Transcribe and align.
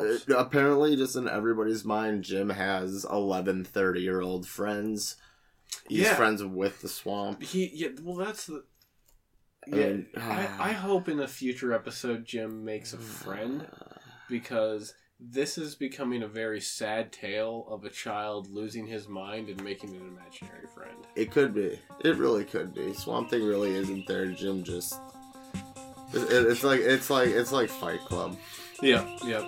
Uh, 0.00 0.36
apparently, 0.36 0.96
just 0.96 1.16
in 1.16 1.28
everybody's 1.28 1.84
mind, 1.84 2.24
Jim 2.24 2.50
has 2.50 3.04
11 3.10 3.64
30 3.64 4.00
year 4.00 4.20
old 4.20 4.46
friends. 4.46 5.16
He's 5.88 6.00
Yeah. 6.00 6.14
friends 6.14 6.42
with 6.42 6.80
the 6.82 6.88
swamp. 6.88 7.42
He 7.42 7.70
yeah. 7.74 7.88
Well, 8.02 8.16
that's 8.16 8.46
the. 8.46 8.64
I 9.72 9.76
Yeah, 9.76 9.86
mean, 9.88 10.06
I, 10.16 10.48
I 10.58 10.72
hope 10.88 11.08
in 11.08 11.20
a 11.20 11.28
future 11.28 11.72
episode 11.72 12.24
Jim 12.24 12.64
makes 12.64 12.92
a 12.92 12.98
friend 12.98 13.66
because 14.28 14.94
this 15.22 15.58
is 15.58 15.74
becoming 15.74 16.22
a 16.22 16.26
very 16.28 16.60
sad 16.62 17.12
tale 17.12 17.66
of 17.68 17.84
a 17.84 17.90
child 17.90 18.48
losing 18.50 18.86
his 18.86 19.06
mind 19.06 19.50
and 19.50 19.62
making 19.62 19.90
an 19.90 20.00
imaginary 20.08 20.66
friend. 20.74 20.96
It 21.14 21.30
could 21.30 21.54
be. 21.54 21.78
It 22.02 22.16
really 22.16 22.44
could 22.44 22.72
be. 22.74 22.94
Swamp 22.94 23.28
Thing 23.28 23.44
really 23.44 23.74
isn't 23.74 24.06
there. 24.06 24.26
Jim 24.28 24.64
just. 24.64 24.94
It, 26.14 26.22
it- 26.22 26.46
it's 26.46 26.64
like 26.64 26.80
it's 26.80 27.10
like 27.10 27.28
it's 27.28 27.52
like 27.52 27.68
Fight 27.68 28.00
Club. 28.00 28.36
Yep, 28.82 29.08
yep. 29.24 29.44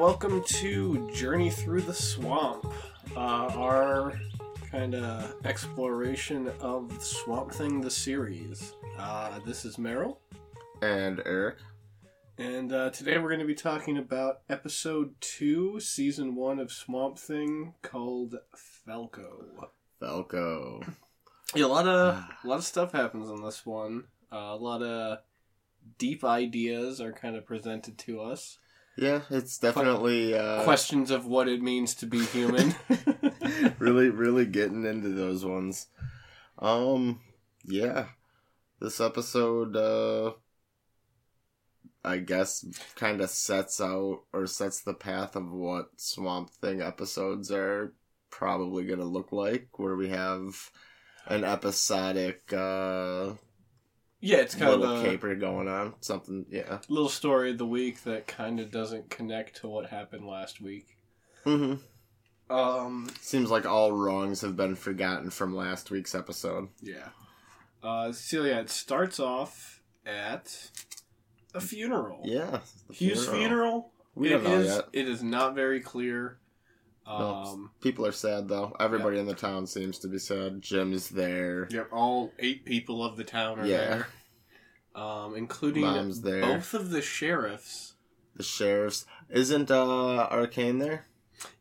Welcome 0.00 0.42
to 0.44 1.10
Journey 1.12 1.50
Through 1.50 1.82
the 1.82 1.92
Swamp, 1.92 2.64
uh, 3.14 3.52
our 3.54 4.18
kind 4.70 4.94
of 4.94 5.34
exploration 5.44 6.50
of 6.62 6.90
Swamp 7.02 7.52
Thing 7.52 7.82
the 7.82 7.90
series. 7.90 8.72
Uh, 8.98 9.38
this 9.44 9.66
is 9.66 9.76
Meryl. 9.76 10.16
And 10.80 11.20
Eric. 11.26 11.58
And 12.38 12.72
uh, 12.72 12.88
today 12.88 13.18
we're 13.18 13.28
going 13.28 13.40
to 13.40 13.46
be 13.46 13.54
talking 13.54 13.98
about 13.98 14.40
episode 14.48 15.20
two, 15.20 15.78
season 15.80 16.34
one 16.34 16.60
of 16.60 16.72
Swamp 16.72 17.18
Thing, 17.18 17.74
called 17.82 18.36
Falco. 18.56 19.68
Falco. 20.00 20.80
Yeah, 21.54 21.66
a 21.66 21.66
lot 21.66 21.86
of 21.86 22.24
a 22.42 22.48
lot 22.48 22.56
of 22.56 22.64
stuff 22.64 22.92
happens 22.92 23.28
in 23.28 23.42
this 23.44 23.66
one. 23.66 24.04
Uh, 24.32 24.36
a 24.36 24.56
lot 24.56 24.82
of 24.82 25.18
deep 25.98 26.24
ideas 26.24 27.02
are 27.02 27.12
kind 27.12 27.36
of 27.36 27.44
presented 27.44 27.98
to 27.98 28.22
us. 28.22 28.56
Yeah, 28.96 29.22
it's 29.30 29.58
definitely 29.58 30.34
uh, 30.34 30.64
Questions 30.64 31.10
of 31.10 31.24
what 31.24 31.48
it 31.48 31.62
means 31.62 31.94
to 31.96 32.06
be 32.06 32.24
human. 32.26 32.74
really, 33.78 34.10
really 34.10 34.44
getting 34.46 34.84
into 34.84 35.08
those 35.10 35.44
ones. 35.44 35.86
Um, 36.58 37.20
yeah, 37.64 38.06
this 38.80 39.00
episode, 39.00 39.76
uh, 39.76 40.32
I 42.04 42.18
guess, 42.18 42.64
kind 42.96 43.20
of 43.20 43.30
sets 43.30 43.80
out 43.80 44.20
or 44.32 44.46
sets 44.46 44.80
the 44.80 44.94
path 44.94 45.36
of 45.36 45.50
what 45.50 45.90
Swamp 45.96 46.50
Thing 46.50 46.82
episodes 46.82 47.50
are 47.50 47.94
probably 48.30 48.84
gonna 48.84 49.04
look 49.04 49.32
like, 49.32 49.78
where 49.78 49.96
we 49.96 50.08
have 50.08 50.70
an 51.26 51.44
episodic 51.44 52.52
uh 52.52 53.32
yeah, 54.20 54.38
it's 54.38 54.54
kind 54.54 54.70
little 54.70 54.96
of 54.96 55.04
a 55.04 55.08
caper 55.08 55.34
going 55.34 55.68
on. 55.68 55.94
Something, 56.00 56.46
yeah. 56.50 56.78
little 56.88 57.08
story 57.08 57.50
of 57.52 57.58
the 57.58 57.66
week 57.66 58.04
that 58.04 58.26
kind 58.26 58.60
of 58.60 58.70
doesn't 58.70 59.10
connect 59.10 59.56
to 59.60 59.68
what 59.68 59.86
happened 59.86 60.26
last 60.26 60.60
week. 60.60 60.96
hmm 61.44 61.74
Um, 62.48 63.08
Seems 63.20 63.50
like 63.50 63.64
all 63.66 63.92
wrongs 63.92 64.40
have 64.42 64.56
been 64.56 64.74
forgotten 64.76 65.30
from 65.30 65.54
last 65.54 65.90
week's 65.90 66.14
episode. 66.14 66.68
yeah. 66.80 67.08
Uh, 67.82 68.12
yeah, 68.30 68.60
it 68.60 68.68
starts 68.68 69.18
off 69.18 69.80
at 70.04 70.70
a 71.54 71.60
funeral. 71.60 72.20
Yeah, 72.24 72.60
Hugh's 72.92 73.26
funeral. 73.26 73.90
We 74.14 74.28
It 74.28 74.30
don't 74.32 74.44
know 74.44 74.58
is- 74.60 74.66
yet. 74.66 74.84
It 74.92 75.08
is 75.08 75.22
not 75.22 75.54
very 75.54 75.80
clear. 75.80 76.36
Um, 77.06 77.70
people 77.80 78.06
are 78.06 78.12
sad 78.12 78.48
though. 78.48 78.74
Everybody 78.78 79.18
in 79.18 79.26
the 79.26 79.34
town 79.34 79.66
seems 79.66 79.98
to 80.00 80.08
be 80.08 80.18
sad. 80.18 80.62
Jim's 80.62 81.08
there. 81.08 81.66
Yep, 81.70 81.88
all 81.92 82.32
eight 82.38 82.64
people 82.64 83.04
of 83.04 83.16
the 83.16 83.24
town 83.24 83.58
are 83.58 83.66
Yeah. 83.66 83.76
there, 84.94 85.02
um, 85.02 85.34
including 85.36 85.82
Mom's 85.82 86.20
there. 86.20 86.40
both 86.42 86.72
of 86.74 86.90
the 86.90 87.02
sheriffs. 87.02 87.94
The 88.36 88.42
sheriffs. 88.44 89.06
Isn't 89.28 89.70
uh 89.70 90.28
Arcane 90.30 90.78
there? 90.78 91.06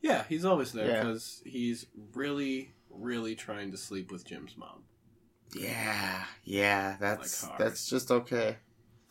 Yeah, 0.02 0.26
he's 0.30 0.46
always 0.46 0.72
there 0.74 0.88
Yeah. 0.88 1.04
because 1.04 1.42
he's 1.46 1.88
really, 2.14 2.74
really 2.90 3.34
trying 3.36 3.72
to 3.72 3.78
sleep 3.78 4.12
with 4.12 4.26
Jim's 4.26 4.56
mom. 4.58 4.84
Yeah, 5.56 6.26
yeah. 6.44 6.98
That's 7.00 7.44
Like 7.48 7.58
that's 7.58 7.90
just 7.90 8.12
okay. 8.12 8.58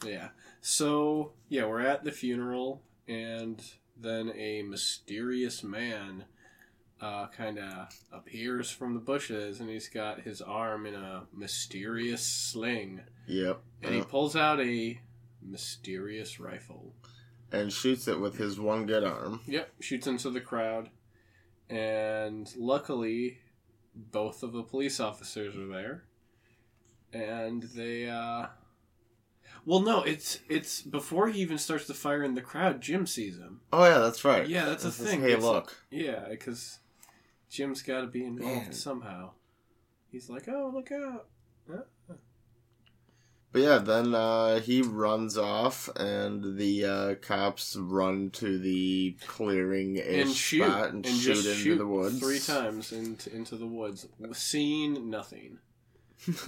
Yeah. 0.05 0.29
So 0.61 1.33
yeah, 1.49 1.65
we're 1.67 1.81
at 1.81 2.05
the 2.05 2.13
funeral, 2.13 2.83
and 3.09 3.61
then 4.01 4.33
a 4.37 4.63
mysterious 4.63 5.63
man 5.63 6.25
uh, 7.01 7.27
kind 7.29 7.59
of 7.59 7.89
appears 8.13 8.71
from 8.71 8.95
the 8.95 9.01
bushes, 9.01 9.61
and 9.61 9.69
he's 9.71 9.89
got 9.89 10.21
his 10.23 10.41
arm 10.41 10.87
in 10.87 10.95
a 10.95 11.25
mysterious 11.33 12.23
sling, 12.27 13.01
Yep. 13.27 13.61
and 13.83 13.95
he 13.95 14.03
pulls 14.03 14.35
out 14.37 14.61
a 14.61 15.01
mysterious 15.43 16.41
rifle. 16.41 16.95
and 17.53 17.73
shoots 17.73 18.07
it 18.09 18.21
with 18.21 18.37
his 18.37 18.59
one 18.61 18.85
good 18.87 19.05
arm. 19.05 19.41
Yep, 19.47 19.73
shoots 19.81 20.07
into 20.07 20.29
the 20.31 20.41
crowd, 20.41 20.91
and 21.71 22.53
luckily, 22.57 23.39
both 23.95 24.43
of 24.43 24.53
the 24.53 24.63
police 24.63 25.01
officers 25.01 25.57
are 25.57 25.67
there, 25.67 26.05
and 27.13 27.63
they. 27.63 28.09
uh 28.09 28.47
Well, 29.69 29.81
no, 29.81 30.03
it's 30.03 30.41
it's 30.49 30.81
before 30.81 31.29
he 31.29 31.43
even 31.43 31.59
starts 31.59 31.87
to 31.89 31.95
fire 31.95 32.23
in 32.23 32.35
the 32.35 32.41
crowd. 32.41 32.81
Jim 32.81 33.07
sees 33.07 33.37
him. 33.37 33.61
Oh 33.71 33.85
yeah, 33.85 33.99
that's 33.99 34.25
right. 34.25 34.49
Yeah, 34.49 34.65
that's 34.65 34.83
a 34.85 34.87
This 34.87 35.01
is, 35.01 35.07
thing. 35.11 35.21
Hey, 35.21 35.33
It's- 35.33 35.43
look. 35.43 35.77
Yeah, 35.91 36.25
because 36.31 36.79
Jim's 37.51 37.83
got 37.83 38.01
to 38.01 38.07
be 38.07 38.25
involved 38.25 38.63
Man. 38.63 38.73
somehow. 38.73 39.33
He's 40.11 40.31
like, 40.31 40.49
"Oh, 40.49 40.71
look 40.75 40.91
out!" 40.91 41.27
But 43.53 43.59
yeah, 43.63 43.77
then 43.77 44.15
uh, 44.15 44.61
he 44.61 44.81
runs 44.81 45.37
off, 45.37 45.91
and 45.97 46.57
the 46.57 46.85
uh, 46.87 47.15
cops 47.17 47.77
run 47.77 48.31
to 48.31 48.59
the 48.59 49.17
clearing 49.27 49.99
And 50.01 50.31
shoot 50.33 50.65
spot 50.65 50.95
and, 50.95 51.05
and 51.05 51.15
shoot 51.15 51.37
into 51.37 51.55
shoot 51.55 51.77
the 51.77 51.87
woods 51.87 52.21
three 52.21 52.39
times 52.39 52.93
into 52.93 53.35
into 53.37 53.57
the 53.57 53.67
woods, 53.67 54.07
seeing 54.33 55.11
nothing. 55.11 55.59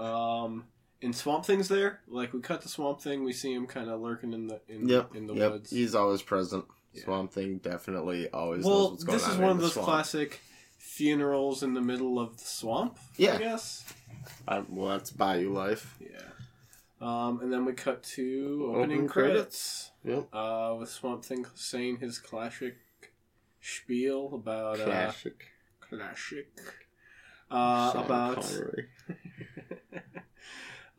Um, 0.00 0.64
and 1.02 1.14
Swamp 1.14 1.44
Thing's 1.44 1.68
there. 1.68 2.00
Like 2.08 2.32
we 2.32 2.40
cut 2.40 2.62
the 2.62 2.68
Swamp 2.68 3.00
Thing, 3.00 3.24
we 3.24 3.32
see 3.32 3.52
him 3.52 3.66
kind 3.66 3.90
of 3.90 4.00
lurking 4.00 4.32
in 4.32 4.46
the 4.48 4.60
in, 4.68 4.88
yep, 4.88 5.14
in 5.14 5.26
the 5.26 5.34
yep. 5.34 5.52
woods. 5.52 5.70
He's 5.70 5.94
always 5.94 6.22
present. 6.22 6.64
Yeah. 6.92 7.04
Swamp 7.04 7.32
Thing 7.32 7.58
definitely 7.58 8.28
always 8.30 8.64
well, 8.64 8.92
this 8.96 9.28
is 9.28 9.36
one 9.36 9.50
of 9.50 9.60
those 9.60 9.74
swamp. 9.74 9.86
classic 9.88 10.40
funerals 10.78 11.62
in 11.62 11.74
the 11.74 11.80
middle 11.80 12.18
of 12.18 12.38
the 12.38 12.44
swamp. 12.44 12.98
Yeah, 13.16 13.34
I 13.34 13.38
guess. 13.38 13.84
I, 14.48 14.62
well, 14.68 14.88
that's 14.90 15.10
Bayou 15.10 15.52
Life. 15.52 15.96
Yeah. 16.00 16.08
Um, 17.00 17.40
and 17.42 17.52
then 17.52 17.66
we 17.66 17.74
cut 17.74 18.02
to 18.02 18.68
opening, 18.70 18.82
Opening 18.84 19.08
credits. 19.08 19.90
Yep. 20.04 20.28
Uh, 20.32 20.76
with 20.78 20.88
Swamp 20.88 21.24
Thing 21.24 21.44
saying 21.54 21.98
his 21.98 22.18
classic 22.18 22.76
spiel 23.60 24.30
about 24.32 24.80
uh, 24.80 24.84
Classic. 24.84 25.44
classic 25.80 26.48
uh, 27.50 27.92
about 27.94 28.42
Connery. 28.42 28.86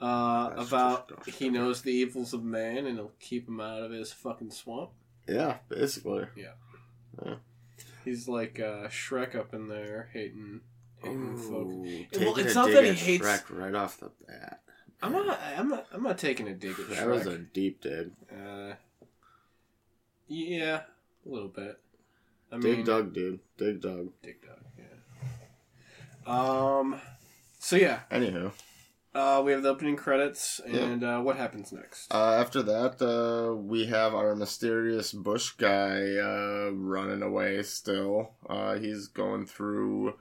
uh, 0.02 0.56
That's 0.56 0.68
about 0.70 1.26
just- 1.26 1.38
he 1.40 1.50
knows 1.50 1.82
the 1.82 1.92
evils 1.92 2.34
of 2.34 2.44
man 2.44 2.86
and 2.86 2.98
he'll 2.98 3.12
keep 3.20 3.48
him 3.48 3.60
out 3.60 3.82
of 3.84 3.92
his 3.92 4.12
fucking 4.12 4.52
swamp. 4.52 4.92
Yeah, 5.28 5.58
basically. 5.70 6.28
Yeah. 6.36 6.54
yeah. 7.26 7.36
He's 8.06 8.28
like 8.28 8.60
uh, 8.60 8.88
Shrek 8.88 9.36
up 9.36 9.54
in 9.54 9.68
there 9.68 10.10
hating 10.14 10.62
hating 11.04 11.38
folk. 11.38 11.68
Well, 11.68 12.38
it's 12.40 12.56
not 12.56 12.72
that 12.72 12.86
he 12.86 12.94
hates- 12.94 13.26
Shrek 13.26 13.44
right 13.50 13.76
off 13.76 14.00
the 14.00 14.12
bat. 14.28 14.62
I'm 15.02 15.12
not. 15.12 15.40
I'm 15.58 15.68
not. 15.70 15.86
I'm 15.94 16.02
not 16.04 16.18
taking 16.18 16.48
a 16.48 16.54
dig 16.54 16.72
at 16.80 16.90
That 16.90 17.08
was 17.08 17.28
a 17.28 17.38
deep 17.38 17.82
dig. 17.82 18.12
Uh, 18.32 18.74
yeah, 20.28 20.82
a 21.26 21.30
little 21.30 21.50
bit. 21.50 21.80
I 22.52 22.58
Dig 22.60 22.78
mean, 22.78 22.86
dug, 22.86 23.14
dude. 23.14 23.40
Dig 23.58 23.82
dug. 23.82 24.10
Dig 24.24 24.42
Dug. 24.42 24.58
Yeah. 24.78 26.34
Um. 26.80 27.00
So 27.60 27.76
yeah, 27.76 28.00
Anywho, 28.12 28.52
uh, 29.18 29.42
we 29.44 29.52
have 29.52 29.64
the 29.64 29.70
opening 29.70 29.96
credits, 29.96 30.62
and 30.66 31.04
uh, 31.04 31.20
what 31.20 31.36
happens 31.38 31.72
next? 31.72 32.14
uh, 32.14 32.34
after 32.34 32.62
that, 32.64 33.02
uh, 33.02 33.56
we 33.56 33.88
have 33.88 34.14
our 34.14 34.36
mysterious 34.36 35.12
bush 35.12 35.52
guy 35.52 36.16
uh, 36.18 36.70
running 36.74 37.22
away 37.22 37.64
still. 37.64 38.36
Uh, 38.50 38.76
he's 38.76 39.08
going 39.08 39.46
through 39.46 40.16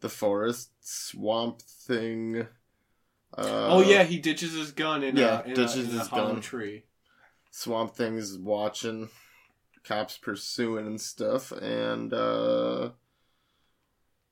the 0.00 0.08
forest, 0.08 0.70
swamp 0.80 1.62
thing. 1.62 2.46
Uh, 3.36 3.66
oh 3.68 3.80
yeah, 3.82 4.04
he 4.04 4.18
ditches 4.18 4.52
his 4.52 4.70
gun 4.72 5.02
in 5.02 5.16
yeah, 5.16 5.40
a, 5.40 5.44
in 5.44 5.54
ditches 5.54 5.76
a, 5.76 5.80
in 5.90 5.96
a 5.96 5.98
his 6.00 6.08
hollow 6.08 6.32
gun. 6.34 6.40
tree. 6.40 6.84
Swamp 7.50 7.94
Thing's 7.94 8.36
watching, 8.36 9.08
cops 9.84 10.18
pursuing 10.18 10.86
and 10.86 11.00
stuff, 11.00 11.52
and 11.52 12.12
uh, 12.12 12.90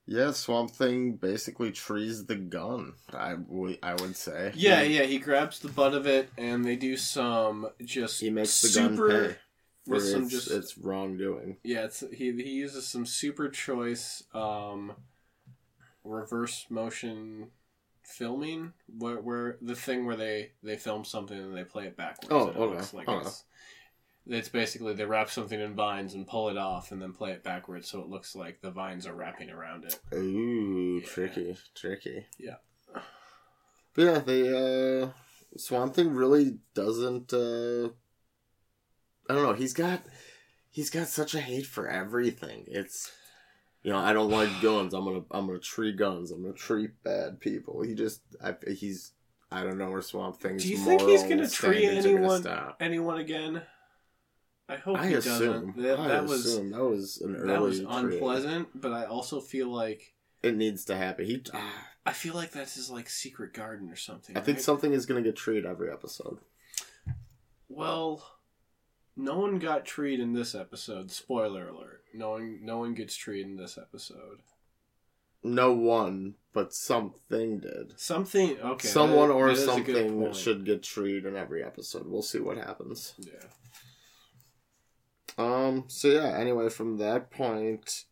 yeah, 0.06 0.32
Swamp 0.32 0.70
Thing 0.72 1.12
basically 1.12 1.70
trees 1.70 2.26
the 2.26 2.34
gun. 2.34 2.94
I 3.12 3.34
would 3.34 3.78
I 3.82 3.94
would 3.94 4.16
say. 4.16 4.52
Yeah, 4.54 4.82
he, 4.82 4.96
yeah. 4.98 5.04
He 5.04 5.18
grabs 5.18 5.60
the 5.60 5.68
butt 5.68 5.94
of 5.94 6.06
it, 6.06 6.30
and 6.36 6.64
they 6.64 6.76
do 6.76 6.96
some 6.96 7.68
just 7.84 8.20
he 8.20 8.30
makes 8.30 8.60
the 8.62 8.68
super, 8.68 9.08
gun 9.08 9.28
pay 9.28 9.36
for 9.86 9.94
with 9.94 10.04
some 10.04 10.22
its, 10.24 10.30
just 10.30 10.50
its 10.50 10.78
wrongdoing. 10.78 11.58
yeah. 11.62 11.84
It's 11.84 12.02
he 12.12 12.32
he 12.32 12.50
uses 12.50 12.86
some 12.86 13.06
super 13.06 13.48
choice 13.48 14.24
um, 14.34 14.92
reverse 16.04 16.66
motion 16.68 17.48
filming 18.02 18.72
where, 18.98 19.20
where 19.20 19.56
the 19.62 19.76
thing 19.76 20.04
where 20.04 20.16
they 20.16 20.50
they 20.62 20.76
film 20.76 21.04
something 21.04 21.38
and 21.38 21.56
they 21.56 21.64
play 21.64 21.86
it 21.86 21.96
backwards. 21.96 22.28
Oh, 22.30 22.48
okay, 22.48 22.58
looks 22.58 22.92
like 22.92 23.08
okay. 23.08 23.28
It's, 24.26 24.48
basically 24.48 24.94
they 24.94 25.04
wrap 25.04 25.30
something 25.30 25.60
in 25.60 25.74
vines 25.74 26.14
and 26.14 26.26
pull 26.26 26.48
it 26.48 26.56
off 26.56 26.92
and 26.92 27.00
then 27.02 27.12
play 27.12 27.32
it 27.32 27.42
backwards 27.42 27.88
so 27.90 28.00
it 28.00 28.08
looks 28.08 28.34
like 28.36 28.60
the 28.60 28.70
vines 28.70 29.06
are 29.06 29.14
wrapping 29.14 29.50
around 29.50 29.84
it. 29.84 29.98
Ooh, 30.14 31.00
Yeah. 31.02 31.06
tricky, 31.06 31.56
tricky. 31.74 32.26
Yeah. 32.38 32.56
But 33.94 34.02
yeah, 34.02 34.18
the 34.20 35.12
uh, 35.12 35.58
Swamp 35.58 35.94
Thing 35.94 36.14
really 36.14 36.58
doesn't. 36.74 37.32
Uh, 37.32 37.88
I 39.28 39.34
don't 39.34 39.42
know. 39.42 39.52
He's 39.52 39.74
got 39.74 40.02
he's 40.70 40.88
got 40.90 41.08
such 41.08 41.34
a 41.34 41.40
hate 41.40 41.66
for 41.66 41.88
everything. 41.88 42.64
It's 42.68 43.12
you 43.82 43.92
know 43.92 43.98
I 43.98 44.14
don't 44.14 44.30
like 44.30 44.48
guns. 44.62 44.94
I'm 44.94 45.04
gonna 45.04 45.24
I'm 45.30 45.46
gonna 45.46 45.58
treat 45.58 45.96
guns. 45.98 46.30
I'm 46.30 46.42
gonna 46.42 46.54
treat 46.54 46.90
bad 47.04 47.38
people. 47.40 47.82
He 47.82 47.94
just 47.94 48.22
I, 48.42 48.54
he's 48.66 49.12
I 49.50 49.62
don't 49.62 49.76
know 49.76 49.90
where 49.90 50.00
Swamp 50.00 50.40
Thing's. 50.40 50.62
Do 50.62 50.70
you 50.70 50.78
think 50.78 51.02
he's 51.02 51.22
gonna 51.24 51.46
standards 51.46 52.06
are 52.06 52.18
gonna 52.18 52.36
anyone 52.38 52.72
anyone 52.80 53.18
again? 53.18 53.62
I 54.72 54.76
hope 54.76 54.98
I 54.98 55.08
he 55.08 55.14
assume. 55.14 55.52
doesn't. 55.52 55.82
That, 55.82 55.98
I 55.98 56.08
that 56.08 56.24
was 56.24 56.56
that 56.56 56.84
was 56.84 57.20
an 57.20 57.36
early. 57.36 57.46
that 57.48 57.60
was 57.60 57.78
unpleasant, 57.80 58.68
but 58.74 58.92
I 58.92 59.04
also 59.04 59.40
feel 59.40 59.68
like 59.68 60.14
It 60.42 60.56
needs 60.56 60.84
to 60.86 60.96
happen. 60.96 61.26
He. 61.26 61.42
I 62.04 62.12
feel 62.12 62.34
like 62.34 62.50
that's 62.52 62.74
his 62.74 62.90
like 62.90 63.08
secret 63.08 63.52
garden 63.52 63.90
or 63.90 63.96
something. 63.96 64.36
I 64.36 64.40
think 64.40 64.58
something 64.60 64.92
is 64.92 65.06
gonna 65.06 65.22
get 65.22 65.36
treed 65.36 65.64
every 65.66 65.90
episode. 65.92 66.38
Well, 67.68 68.24
no 69.16 69.38
one 69.38 69.58
got 69.58 69.84
treed 69.84 70.20
in 70.20 70.32
this 70.32 70.54
episode. 70.54 71.10
Spoiler 71.10 71.68
alert: 71.68 72.02
no 72.14 72.30
one, 72.30 72.60
no 72.62 72.78
one 72.78 72.94
gets 72.94 73.14
treed 73.14 73.44
in 73.46 73.56
this 73.56 73.78
episode. 73.78 74.40
No 75.44 75.72
one, 75.72 76.34
but 76.52 76.72
something 76.72 77.58
did. 77.58 77.98
Something 77.98 78.58
okay. 78.60 78.86
Someone 78.88 79.28
that- 79.28 79.34
or 79.34 79.46
that 79.48 79.52
is 79.54 79.62
a 79.68 79.80
good 79.80 80.08
something 80.08 80.32
should 80.32 80.64
get 80.64 80.82
treed 80.82 81.24
in 81.24 81.36
every 81.36 81.64
episode. 81.64 82.06
We'll 82.06 82.22
see 82.22 82.38
what 82.38 82.56
happens. 82.58 83.14
Yeah. 83.18 83.32
Um. 85.38 85.84
So 85.88 86.08
yeah. 86.08 86.36
Anyway, 86.38 86.68
from 86.68 86.98
that 86.98 87.30
point, 87.30 88.04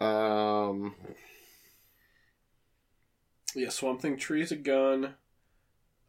um, 0.00 0.94
Yeah. 3.54 3.70
Swamp 3.70 4.00
Thing 4.02 4.16
trees 4.16 4.52
a 4.52 4.56
gun. 4.56 5.14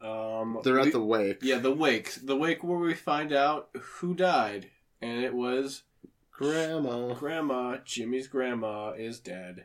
Um, 0.00 0.60
they're 0.62 0.74
we- 0.74 0.82
at 0.82 0.92
the 0.92 1.02
wake. 1.02 1.38
yeah 1.42 1.58
the 1.58 1.72
wake 1.72 2.14
the 2.22 2.36
wake 2.36 2.62
where 2.62 2.78
we 2.78 2.94
find 2.94 3.32
out 3.32 3.68
who 3.76 4.14
died, 4.14 4.70
and 5.00 5.24
it 5.24 5.34
was 5.34 5.82
Grandma. 6.30 7.14
grandma. 7.14 7.78
Jimmy's 7.84 8.28
grandma 8.28 8.90
is 8.92 9.18
dead, 9.18 9.64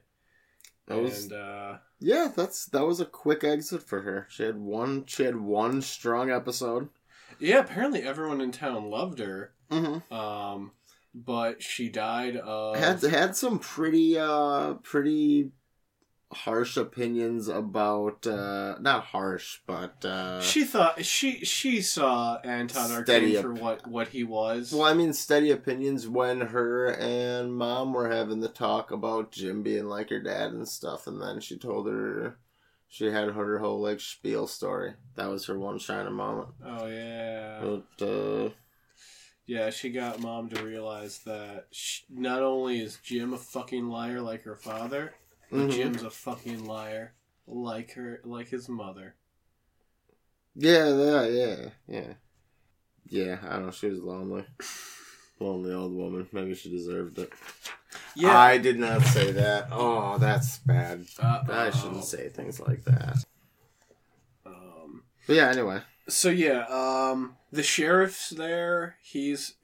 That 0.88 0.98
was 0.98 1.26
and 1.26 1.34
uh, 1.34 1.78
yeah. 2.00 2.30
That's 2.36 2.66
that 2.68 2.84
was 2.86 3.00
a 3.00 3.06
quick 3.06 3.44
exit 3.44 3.84
for 3.84 4.02
her. 4.02 4.26
She 4.32 4.42
had 4.44 4.58
one. 4.58 5.06
She 5.06 5.24
had 5.24 5.36
one 5.36 5.84
strong 5.84 6.32
episode. 6.32 6.90
yeah, 7.40 7.60
apparently 7.60 8.02
everyone 8.02 8.42
in 8.42 8.52
town 8.52 8.90
loved 8.90 9.20
her. 9.20 9.54
Mm-hmm. 9.74 10.14
Um, 10.14 10.72
but 11.14 11.62
she 11.62 11.90
died 11.90 12.38
of 12.38 12.76
had 12.76 13.02
had 13.02 13.36
some 13.36 13.60
pretty 13.60 14.18
uh 14.18 14.74
pretty 14.84 15.52
harsh 16.32 16.78
opinions 16.78 17.48
about 17.48 18.26
uh 18.26 18.76
not 18.80 19.04
harsh 19.06 19.60
but 19.68 20.04
uh 20.04 20.42
she 20.42 20.64
thought 20.64 21.06
she 21.06 21.46
she 21.46 21.80
saw 21.80 22.40
Anton 22.44 22.92
Arcane 22.92 23.36
up. 23.36 23.44
for 23.44 23.54
what 23.54 23.88
what 23.88 24.08
he 24.08 24.24
was. 24.24 24.72
well 24.74 24.84
I 24.84 24.96
mean 24.96 25.14
steady 25.14 25.52
opinions 25.52 26.08
when 26.08 26.42
her 26.42 26.88
and 26.88 27.54
mom 27.54 27.94
were 27.94 28.10
having 28.10 28.40
the 28.40 28.48
talk 28.50 28.90
about 28.90 29.32
Jim 29.32 29.62
being 29.62 29.86
like 29.86 30.10
her 30.10 30.20
dad 30.20 30.52
and 30.54 30.68
stuff 30.68 31.06
and 31.06 31.22
then 31.22 31.40
she 31.40 31.56
told 31.58 31.88
her 31.88 32.38
she 32.88 33.06
had 33.12 33.30
her 33.30 33.60
whole 33.60 33.80
like 33.82 34.00
spiel 34.00 34.48
story 34.48 34.94
that 35.16 35.30
was 35.30 35.46
her 35.46 35.60
one 35.60 35.78
shining 35.78 36.14
moment 36.14 36.50
Oh 36.66 36.88
yeah, 36.88 37.60
but 37.62 38.06
uh 38.08 38.50
yeah. 39.46 39.70
She 39.70 39.90
got 39.90 40.20
mom 40.20 40.50
to 40.50 40.64
realize 40.64 41.20
that 41.20 41.68
sh 41.72 42.02
not 42.10 42.42
only 42.42 42.82
is 42.82 42.98
Jim 43.04 43.34
a 43.34 43.38
fucking 43.38 43.88
liar 43.90 44.22
like 44.22 44.44
her 44.44 44.56
father, 44.56 45.14
but 45.52 45.60
mhm. 45.60 45.72
Jim's 45.72 46.04
a 46.04 46.10
fucking 46.10 46.66
liar 46.66 47.14
like 47.48 47.92
her 47.94 48.22
like 48.24 48.50
his 48.50 48.70
mother. 48.70 49.16
yeah 50.56 50.88
yeah 50.88 51.26
yeah 51.28 51.56
yeah 51.88 52.14
yeah 53.10 53.38
I 53.44 53.54
don't 53.54 53.66
know 53.66 53.72
she 53.72 53.88
was 53.88 54.00
lonely 54.00 54.46
lonely 55.40 55.74
old 55.74 55.94
woman 55.94 56.28
maybe 56.32 56.54
she 56.56 56.70
deserved 56.70 57.18
it 57.20 57.34
Yeah, 58.16 58.38
I 58.38 58.58
did 58.60 58.80
not 58.80 59.02
say 59.04 59.32
that. 59.34 59.68
Oh, 59.72 60.18
that's 60.18 60.58
bad. 60.60 61.06
Uh, 61.22 61.44
I 61.50 61.70
shouldn't 61.72 62.06
say 62.06 62.30
things 62.30 62.60
like 62.60 62.84
that. 62.86 63.18
Um, 64.46 65.04
But 65.28 65.36
yeah, 65.36 65.50
anyway. 65.50 65.82
So 66.10 66.30
yeah, 66.30 66.66
um, 66.70 67.36
the 67.52 67.64
sheriff's 67.64 68.30
there. 68.30 68.98
He's. 69.02 69.56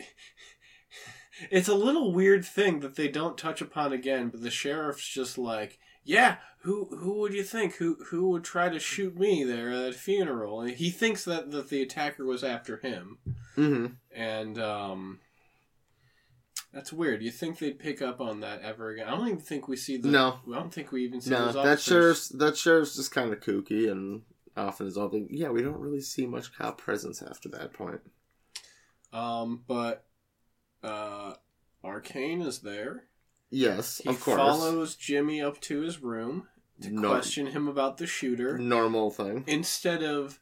It's 1.49 1.69
a 1.69 1.73
little 1.73 2.11
weird 2.11 2.43
thing 2.43 2.81
that 2.81 2.97
they 2.97 3.07
don't 3.07 3.37
touch 3.37 3.61
upon 3.61 3.93
again, 3.93 4.27
but 4.27 4.41
the 4.41 4.49
sheriff's 4.51 5.07
just 5.07 5.37
like, 5.37 5.79
yeah, 6.03 6.35
who 6.63 6.89
who 6.99 7.13
would 7.21 7.33
you 7.33 7.43
think 7.43 7.75
who 7.75 7.95
who 8.09 8.27
would 8.31 8.43
try 8.43 8.67
to 8.67 8.77
shoot 8.77 9.17
me 9.17 9.45
there 9.45 9.69
at 9.69 9.91
a 9.91 9.93
funeral? 9.93 10.59
And 10.59 10.71
he 10.71 10.89
thinks 10.89 11.23
that 11.23 11.49
that 11.51 11.69
the 11.69 11.81
attacker 11.81 12.25
was 12.25 12.43
after 12.43 12.75
him, 12.79 13.19
Mm-hmm. 13.55 13.85
and 14.13 14.59
um, 14.59 15.19
that's 16.73 16.91
weird. 16.91 17.23
You 17.23 17.31
think 17.31 17.57
they'd 17.59 17.79
pick 17.79 18.01
up 18.01 18.19
on 18.19 18.41
that 18.41 18.61
ever 18.61 18.89
again? 18.89 19.07
I 19.07 19.11
don't 19.11 19.27
even 19.27 19.39
think 19.39 19.69
we 19.69 19.77
see 19.77 19.95
the. 19.95 20.09
No. 20.09 20.39
I 20.51 20.55
don't 20.55 20.73
think 20.73 20.91
we 20.91 21.05
even 21.05 21.21
see 21.21 21.29
No, 21.29 21.53
those 21.53 21.63
that 21.63 21.79
sheriff's 21.79 22.27
that 22.29 22.57
sheriff's 22.57 22.97
just 22.97 23.13
kind 23.13 23.31
of 23.31 23.39
kooky 23.39 23.89
and 23.89 24.23
often 24.59 24.87
is 24.87 24.97
all 24.97 25.09
thing. 25.09 25.27
Yeah, 25.31 25.49
we 25.49 25.61
don't 25.61 25.79
really 25.79 26.01
see 26.01 26.25
much 26.27 26.53
cop 26.55 26.77
presence 26.79 27.21
after 27.21 27.49
that 27.49 27.73
point. 27.73 28.01
Um, 29.11 29.63
but 29.67 30.05
uh, 30.83 31.33
Arcane 31.83 32.41
is 32.41 32.59
there. 32.59 33.05
Yes, 33.49 33.99
He 34.03 34.09
of 34.09 34.19
course. 34.21 34.37
follows 34.37 34.95
Jimmy 34.95 35.41
up 35.41 35.59
to 35.61 35.81
his 35.81 36.01
room 36.03 36.47
to 36.81 36.91
No- 36.91 37.09
question 37.09 37.47
him 37.47 37.67
about 37.67 37.97
the 37.97 38.05
shooter 38.05 38.57
Normal 38.59 39.09
thing. 39.09 39.43
instead 39.47 40.03
of. 40.03 40.39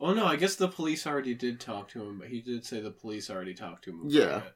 oh 0.00 0.12
no, 0.12 0.26
I 0.26 0.36
guess 0.36 0.54
the 0.56 0.68
police 0.68 1.06
already 1.06 1.34
did 1.34 1.58
talk 1.60 1.88
to 1.90 2.02
him, 2.02 2.18
but 2.18 2.28
he 2.28 2.40
did 2.42 2.66
say 2.66 2.80
the 2.80 2.90
police 2.90 3.30
already 3.30 3.54
talked 3.54 3.84
to 3.84 3.90
him. 3.90 4.00
About 4.00 4.12
Yeah. 4.12 4.36
it. 4.38 4.52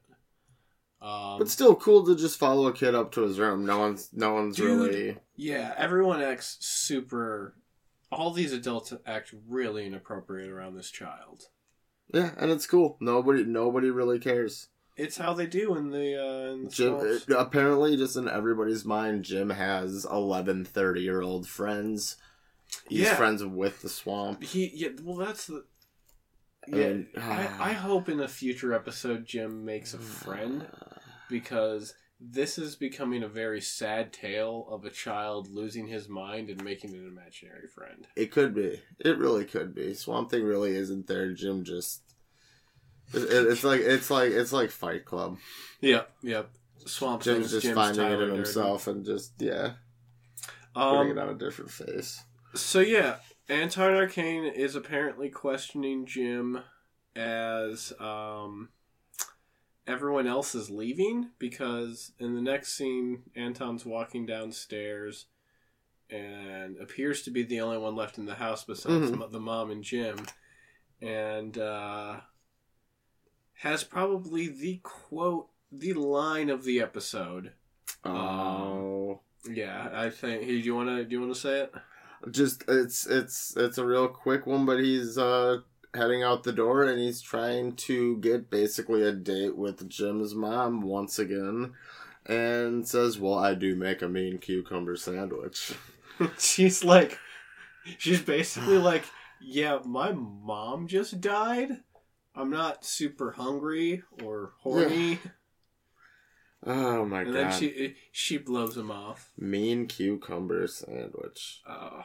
Um, 1.01 1.39
But 1.39 1.49
still 1.49 1.77
cool 1.77 2.05
to 2.07 2.17
just 2.17 2.39
follow 2.39 2.67
a 2.67 2.73
kid 2.73 2.95
up 2.95 3.13
to 3.13 3.23
his 3.23 3.39
room. 3.39 3.65
No 3.65 3.79
one's 3.79 4.11
no 4.13 4.35
one's 4.35 4.57
Dude. 4.57 4.67
really 4.91 5.17
yeah, 5.37 5.73
everyone 5.79 6.21
acts 6.21 6.57
super. 6.61 7.55
All 8.11 8.31
these 8.33 8.53
adults 8.53 8.93
act 9.07 9.35
really 9.49 9.87
inappropriate 9.87 10.51
around 10.51 10.77
this 10.77 10.91
child. 10.91 11.45
Yeah, 12.13 12.31
and 12.39 12.51
it's 12.51 12.67
cool. 12.67 12.97
Nobody 13.01 13.45
nobody 13.45 13.91
really 13.91 14.19
cares. 14.19 14.69
It's 14.97 15.19
how 15.19 15.33
they 15.35 15.47
do 15.47 15.77
in 15.77 15.91
the 15.91 16.17
uh, 16.21 16.53
in 16.55 16.65
the 16.65 16.71
Jim 16.71 16.95
uh, 16.95 17.39
apparently 17.39 17.97
just 17.97 18.17
in 18.17 18.29
everybody's 18.29 18.85
mind 18.85 19.25
Jim 19.25 19.51
has 19.51 20.07
11 20.11 20.65
30 20.65 21.01
year 21.03 21.21
old 21.23 21.47
friends. 21.47 22.17
He's 22.89 23.01
Yeah. 23.01 23.15
friends 23.15 23.45
with 23.45 23.83
the 23.83 23.89
swamp. 23.89 24.43
He 24.43 24.71
yeah, 24.75 24.89
well 25.03 25.17
that's 25.17 25.47
the 25.47 25.65
yeah. 26.67 26.89
mean, 26.89 27.09
I, 27.17 27.49
I 27.61 27.73
hope 27.75 28.09
in 28.09 28.21
a 28.21 28.29
future 28.29 28.73
episode 28.73 29.27
Jim 29.27 29.65
makes 29.65 29.93
a 29.95 29.99
friend 29.99 30.67
because 31.29 31.95
this 32.21 32.59
is 32.59 32.75
becoming 32.77 33.23
a 33.23 33.29
very 33.29 33.61
sad 33.61 34.13
tale 34.13 34.67
of 34.71 34.85
a 34.85 34.91
child 34.91 35.49
losing 35.51 35.87
his 35.87 36.09
mind 36.09 36.51
and 36.51 36.63
making 36.65 36.95
an 36.95 37.07
imaginary 37.07 37.69
friend. 37.69 38.07
It 38.17 38.33
could 38.33 38.55
be. 38.55 38.81
It 38.99 39.19
really 39.19 39.45
could 39.45 39.75
be. 39.75 39.95
Swamp 39.95 40.31
Thing 40.31 40.45
really 40.45 40.75
isn't 40.77 41.07
there. 41.07 41.33
Jim 41.33 41.63
just. 41.65 42.03
It, 43.15 43.23
it- 43.23 43.47
it's 43.47 43.65
like 43.65 43.81
it's 43.81 44.11
like 44.11 44.33
it's 44.33 44.53
like 44.53 44.71
Fight 44.71 45.05
Club. 45.05 45.39
Yep, 45.81 46.11
yep. 46.23 46.51
Swamp 46.87 47.23
Jim's 47.23 47.39
Thing's 47.39 47.51
just 47.53 47.63
Jim's 47.67 47.75
finding 47.77 48.05
it 48.05 48.09
Tyler 48.09 48.15
in 48.15 48.29
Durden. 48.31 48.37
himself 48.37 48.87
and 48.87 49.05
just 49.05 49.33
yeah, 49.39 49.73
putting 50.75 51.11
it 51.11 51.19
Um, 51.19 51.29
on 51.29 51.35
a 51.35 51.39
different 51.39 51.71
face. 51.71 52.23
so 52.55 52.81
yeah, 52.81 53.17
Anton 53.49 53.95
Arcane 53.95 54.45
is 54.45 54.75
apparently 54.75 55.29
questioning 55.31 56.05
Jim 56.07 56.61
as 57.17 57.93
um, 58.01 58.69
everyone 59.89 60.27
else 60.29 60.55
is 60.55 60.71
leaving 60.71 61.31
because 61.39 62.13
in 62.21 62.35
the 62.35 62.41
next 62.43 62.75
scene, 62.77 63.23
Anton's 63.35 63.85
walking 63.87 64.27
downstairs 64.27 65.27
and 66.11 66.77
appears 66.79 67.23
to 67.23 67.31
be 67.31 67.43
the 67.43 67.61
only 67.61 67.79
one 67.79 67.97
left 67.97 68.19
in 68.19 68.27
the 68.27 68.35
house 68.37 68.65
besides 68.65 69.11
Mhm. 69.11 69.31
the 69.33 69.41
mom 69.41 69.71
and 69.71 69.83
Jim, 69.83 70.19
and 71.03 71.59
uh, 71.59 72.21
has 73.55 73.83
probably 73.85 74.49
the 74.49 74.79
quote, 74.83 75.49
the 75.73 75.93
line 75.95 76.49
of 76.51 76.65
the 76.65 76.81
episode. 76.81 77.53
Oh, 78.05 79.21
Yeah, 79.49 79.91
I 79.93 80.11
think. 80.11 80.43
Hey, 80.43 80.61
do 80.61 80.67
you 80.67 80.75
wanna 80.75 81.05
do 81.05 81.13
you 81.13 81.21
wanna 81.21 81.35
say 81.35 81.63
it? 81.63 81.75
just 82.33 82.65
it's 82.69 83.07
it's 83.07 83.57
it's 83.57 83.79
a 83.79 83.87
real 83.87 84.09
quick 84.09 84.47
one, 84.47 84.67
but 84.67 84.81
he's 84.81 85.17
uh 85.19 85.59
heading 85.95 86.23
out 86.23 86.45
the 86.45 86.53
door 86.53 86.85
and 86.85 87.01
he's 87.01 87.21
trying 87.21 87.75
to 87.77 88.17
get 88.19 88.51
basically 88.51 89.03
a 89.03 89.13
date 89.13 89.57
with 89.57 89.89
Jim's 89.89 90.35
mom 90.35 90.83
once 90.83 91.19
again, 91.19 91.73
and 92.27 92.87
says, 92.87 93.19
"Well, 93.19 93.39
I 93.39 93.55
do 93.55 93.75
make 93.75 94.03
a 94.03 94.09
mean 94.09 94.39
cucumber 94.39 94.97
sandwich." 94.97 95.75
she's 96.39 96.85
like, 96.85 97.19
she's 97.99 98.23
basically 98.23 98.79
like, 98.79 99.05
yeah, 99.41 99.79
my 99.85 100.13
mom 100.13 100.87
just 100.89 101.21
died. 101.21 101.81
I'm 102.35 102.51
not 102.51 102.85
super 102.85 103.33
hungry 103.33 104.03
or 104.23 104.53
horny, 104.61 105.19
Oh 106.65 107.05
my 107.05 107.23
and 107.23 107.33
god! 107.33 107.41
And 107.41 107.51
then 107.51 107.59
she 107.59 107.97
she 108.13 108.37
blows 108.37 108.77
him 108.77 108.91
off. 108.91 109.31
mean 109.39 109.87
cucumber 109.87 110.67
sandwich. 110.67 111.63
Oh. 111.69 112.03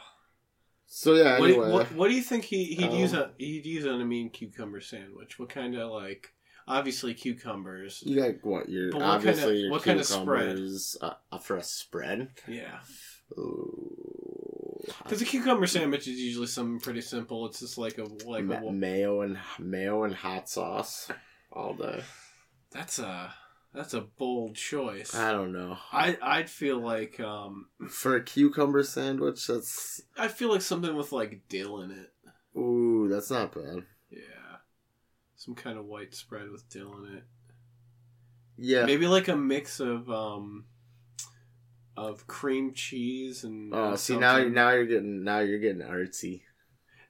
So 0.96 1.16
yeah, 1.16 1.40
What, 1.40 1.48
do 1.48 1.54
anyway, 1.54 1.68
you, 1.68 1.74
what, 1.74 1.92
what 1.96 2.08
do 2.10 2.14
you 2.14 2.22
think 2.22 2.44
he, 2.44 2.66
he'd 2.76 2.94
use 2.94 3.16
Um, 3.16 3.22
a 3.22 3.30
he'd 3.40 3.66
use 3.66 3.84
on 3.88 4.00
a 4.00 4.06
mean 4.06 4.30
cucumber 4.30 4.80
sandwich? 4.80 5.40
What 5.40 5.50
kind 5.50 5.76
of 5.76 5.90
like 5.92 6.34
obviously 6.68 7.16
cucumbers? 7.16 8.04
you 8.06 8.16
got 8.22 8.36
what? 8.44 8.70
Your 8.70 8.92
But 8.92 9.02
what 9.02 9.10
obviously 9.10 9.44
kinda- 9.44 9.60
your 9.60 9.72
what 9.72 9.84
kinda 9.84 10.04
spread? 10.04 10.50
cucumbers 10.50 10.98
uh, 11.02 11.14
uh, 11.32 11.38
for 11.40 11.58
a 11.58 11.64
spread. 11.64 12.30
Yeah, 12.48 12.80
because 15.04 15.22
a 15.22 15.26
cucumber 15.26 15.66
sandwich 15.66 16.08
is 16.08 16.20
usually 16.20 16.46
something 16.48 16.80
pretty 16.80 17.02
simple. 17.02 17.48
It's 17.48 17.60
just 17.62 17.80
like 17.80 17.98
a 17.98 18.04
like 18.28 18.46
Ma- 18.46 18.56
a 18.58 18.72
mayo 18.72 19.22
and 19.22 19.40
mayo 19.58 20.04
and 20.04 20.14
hot 20.14 20.48
sauce 20.48 21.10
all 21.52 21.74
day. 21.74 22.04
that's 22.72 23.00
a 23.00 23.34
that's 23.74 23.94
a 23.94 24.02
bold 24.02 24.56
choice. 24.56 25.16
I 25.16 25.32
don't 25.32 25.52
know. 25.52 25.78
I 25.92 26.18
I'd 26.22 26.50
feel 26.50 26.80
like 26.80 27.20
um 27.20 27.68
For 27.90 28.16
a 28.16 28.24
cucumber 28.24 28.84
sandwich, 28.84 29.48
that's 29.48 30.02
I 30.18 30.28
feel 30.28 30.50
like 30.52 30.62
something 30.62 30.96
with 30.96 31.12
like 31.12 31.42
dill 31.50 31.82
in 31.82 31.92
it. 31.92 32.12
ooh, 32.58 33.08
that's 33.10 33.32
not 33.32 33.54
bad. 33.54 33.84
Yeah, 34.10 34.58
some 35.36 35.56
kind 35.56 35.78
of 35.78 35.86
white 35.86 36.14
spread 36.14 36.50
with 36.52 36.70
dill 36.70 36.98
in 37.04 37.18
it. 37.18 37.24
Yeah. 38.58 38.86
Maybe 38.86 39.08
like 39.08 39.28
a 39.28 39.36
mix 39.36 39.80
of 39.80 40.10
um 40.12 40.66
of 41.96 42.26
cream 42.28 42.74
cheese 42.74 43.44
and 43.44 43.74
Oh, 43.74 43.90
and 43.90 44.00
see 44.00 44.18
now 44.18 44.36
something. 44.38 44.54
now 44.54 44.72
you're 44.72 44.86
getting 44.86 45.24
now 45.24 45.40
you're 45.40 45.60
getting 45.60 45.82
artsy. 45.82 46.42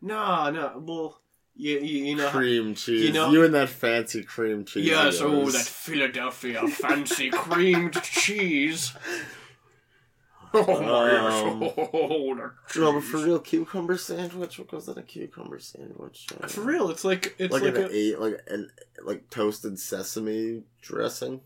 No, 0.02 0.50
no. 0.52 0.82
Well, 0.86 1.22
you 1.56 1.80
you, 1.80 2.06
you 2.06 2.16
know. 2.16 2.30
cream 2.30 2.76
cheese. 2.76 3.06
you 3.06 3.14
know- 3.14 3.32
you 3.32 3.44
and 3.44 3.54
that 3.54 3.70
fancy 3.70 4.24
cream 4.24 4.66
cheese. 4.66 4.86
yes, 4.86 5.20
oh, 5.22 5.50
that 5.50 5.66
Philadelphia 5.66 6.68
fancy 6.68 7.30
creamed 7.30 8.02
cheese. 8.04 8.94
Oh 10.56 10.60
Um, 10.76 11.60
my 11.60 11.66
gosh! 11.70 11.74
Oh, 11.96 12.34
No, 12.76 12.94
but 12.94 13.04
for 13.04 13.18
real, 13.18 13.40
cucumber 13.40 13.98
sandwich. 13.98 14.60
What 14.60 14.68
goes 14.70 14.88
in 14.88 15.00
a 15.00 15.02
cucumber 15.02 15.58
sandwich? 15.58 16.28
Uh, 16.40 16.46
For 16.48 16.62
real, 16.62 16.92
it's 16.92 17.04
like 17.04 17.34
it's 17.40 17.52
like, 17.52 17.64
like, 17.64 17.76
an 17.76 17.86
a 17.86 17.90
eight, 17.92 18.20
like 18.20 18.40
an 18.48 18.70
like 19.04 19.32
toasted 19.32 19.80
sesame 19.80 20.62
dressing, 20.80 21.42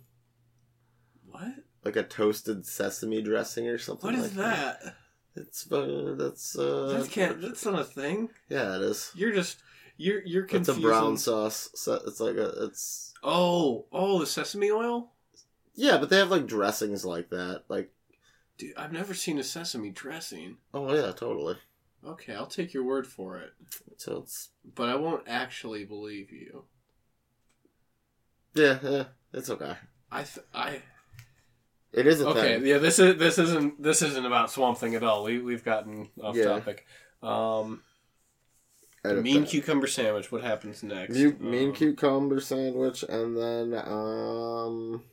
what? 1.32 1.54
like 1.86 1.96
a 1.96 2.04
toasted 2.04 2.66
sesame 2.66 3.22
dressing 3.22 3.68
or 3.70 3.78
something. 3.78 4.12
What 4.12 4.20
is 4.20 4.36
like 4.36 4.46
that? 4.46 4.96
It's 5.38 5.72
uh, 5.72 6.16
that's 6.18 6.58
uh, 6.60 6.98
that 7.00 7.10
can't. 7.10 7.42
That's 7.42 7.66
not 7.66 7.80
a 7.80 7.84
thing. 7.86 8.30
yeah, 8.50 8.76
it 8.76 8.82
is. 8.82 9.12
You're 9.16 9.32
just 9.34 9.58
you're 9.98 10.22
you're 10.25 10.46
It's 10.50 10.70
a 10.70 10.74
brown 10.74 11.18
sauce. 11.18 11.70
So 11.75 11.96
it's 12.08 12.20
like 12.20 12.36
a 12.38 12.66
it's 12.66 13.13
Oh, 13.24 13.86
oh, 13.92 14.20
the 14.20 14.25
sesame 14.27 14.72
oil. 14.72 15.12
yeah, 15.75 15.98
but 15.98 16.10
they 16.10 16.18
have 16.18 16.32
like 16.32 16.46
dressings 16.48 17.04
like 17.06 17.30
that. 17.32 17.63
Like 17.68 17.92
Dude, 18.58 18.74
I've 18.77 18.92
never 18.94 19.13
seen 19.13 19.38
a 19.39 19.44
sesame 19.44 19.89
dressing. 19.92 20.58
oh 20.74 20.94
yeah, 20.94 21.12
totally. 21.12 21.58
Okay, 22.06 22.34
I'll 22.34 22.46
take 22.48 22.74
your 22.74 22.84
word 22.84 23.06
for 23.08 23.38
it, 23.39 23.54
So 23.98 24.18
it's 24.20 24.50
but 24.75 24.88
I 24.89 24.96
won't 24.96 25.24
actually 25.27 25.84
believe 25.84 26.32
you. 26.32 26.66
yeah, 28.54 28.80
yeah, 28.84 29.04
it's 29.34 29.50
okay. 29.50 29.74
I 30.12 30.24
th- 30.24 30.46
I 30.54 30.82
It 31.92 32.08
is 32.08 32.22
a 32.22 32.27
okay. 32.30 32.42
thing. 32.60 32.66
Yeah, 32.66 32.77
this 32.77 33.00
is 33.00 33.18
this 33.18 33.38
isn't 33.38 33.82
this 33.82 34.01
isn't 34.01 34.25
about 34.25 34.51
Swamp 34.51 34.77
Thing 34.77 34.96
at 34.96 35.04
all. 35.04 35.24
We 35.24 35.39
we've 35.39 35.63
gotten 35.66 36.10
off 36.22 36.36
Yeah. 36.36 36.46
topic. 36.46 36.86
Um, 37.22 37.84
mean 39.06 39.42
that. 39.42 39.50
cucumber 39.50 39.88
sandwich. 39.88 40.32
What 40.32 40.44
happens 40.44 40.84
next? 40.84 41.16
Mean 41.16 41.70
Um, 41.70 41.74
cucumber 41.74 42.39
sandwich, 42.39 43.04
and 43.04 43.38
then 43.38 43.74
um, 43.86 45.04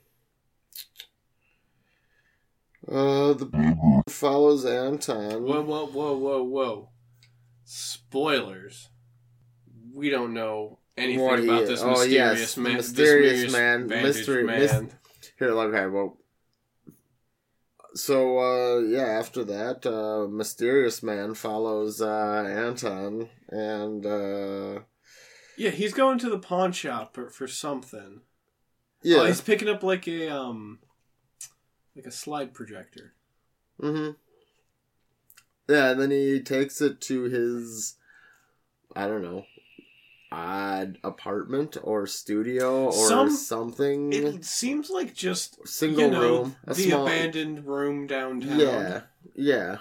uh, 2.91 3.33
the 3.35 4.03
follows 4.09 4.65
Anton. 4.65 5.43
Whoa, 5.45 5.63
whoa, 5.63 5.87
whoa, 5.87 6.17
whoa, 6.17 6.43
whoa! 6.43 6.89
Spoilers. 7.65 8.89
We 9.93 10.11
don't 10.11 10.35
know 10.35 10.79
anything 10.97 11.23
What 11.25 11.39
about 11.41 11.63
is. 11.63 11.69
this 11.69 11.83
Oh, 11.83 11.91
mysterious 11.91 12.41
yes, 12.41 12.57
man. 12.57 12.73
mysterious 12.77 13.43
this 13.43 13.53
man, 13.53 13.87
mystery- 13.87 14.45
man. 14.45 14.61
mys- 14.61 14.95
Here, 15.39 15.51
okay, 15.51 15.87
well. 15.87 16.19
So 17.95 18.39
uh, 18.39 18.79
yeah, 18.81 19.07
after 19.07 19.45
that, 19.45 19.87
uh, 19.87 20.27
mysterious 20.29 21.03
man 21.03 21.35
follows 21.35 22.01
uh, 22.01 22.45
Anton, 22.45 23.29
and 23.49 24.05
uh, 24.05 24.81
yeah, 25.57 25.71
he's 25.71 25.95
going 25.95 26.19
to 26.19 26.31
the 26.31 26.39
pawn 26.39 26.73
shop 26.73 27.15
for, 27.15 27.31
for 27.31 27.47
something. 27.47 28.23
yeah, 29.03 29.19
Oh, 29.19 29.27
he's 29.27 29.41
picking 29.41 29.69
up 29.69 29.85
like 29.85 30.09
a 30.09 30.29
um, 30.29 30.81
like 31.95 32.07
a 32.07 32.11
slide 32.11 32.53
projector. 32.53 33.15
Mm-hmm. 33.81 34.13
Yeah, 35.69 35.91
and 35.91 36.01
then 36.01 36.11
he 36.11 36.41
takes 36.41 36.81
it 36.81 37.01
to 37.03 37.23
his, 37.25 37.97
I 38.95 39.07
don't 39.07 39.23
know, 39.23 39.45
odd 40.35 40.99
apartment 41.05 41.77
or 41.83 42.07
studio 42.07 42.87
or 42.87 42.93
Some- 43.09 43.31
something. 43.31 44.13
It 44.13 44.45
seems 44.45 44.91
like 44.91 45.15
just. 45.15 45.67
Single 45.67 46.05
you 46.05 46.11
know 46.11 46.21
room, 46.21 46.57
the 46.67 46.75
small. 46.75 47.07
abandoned 47.07 47.67
room 47.67 48.07
downtown. 48.07 48.59
yeah, 48.59 49.01
yeah. 49.35 49.79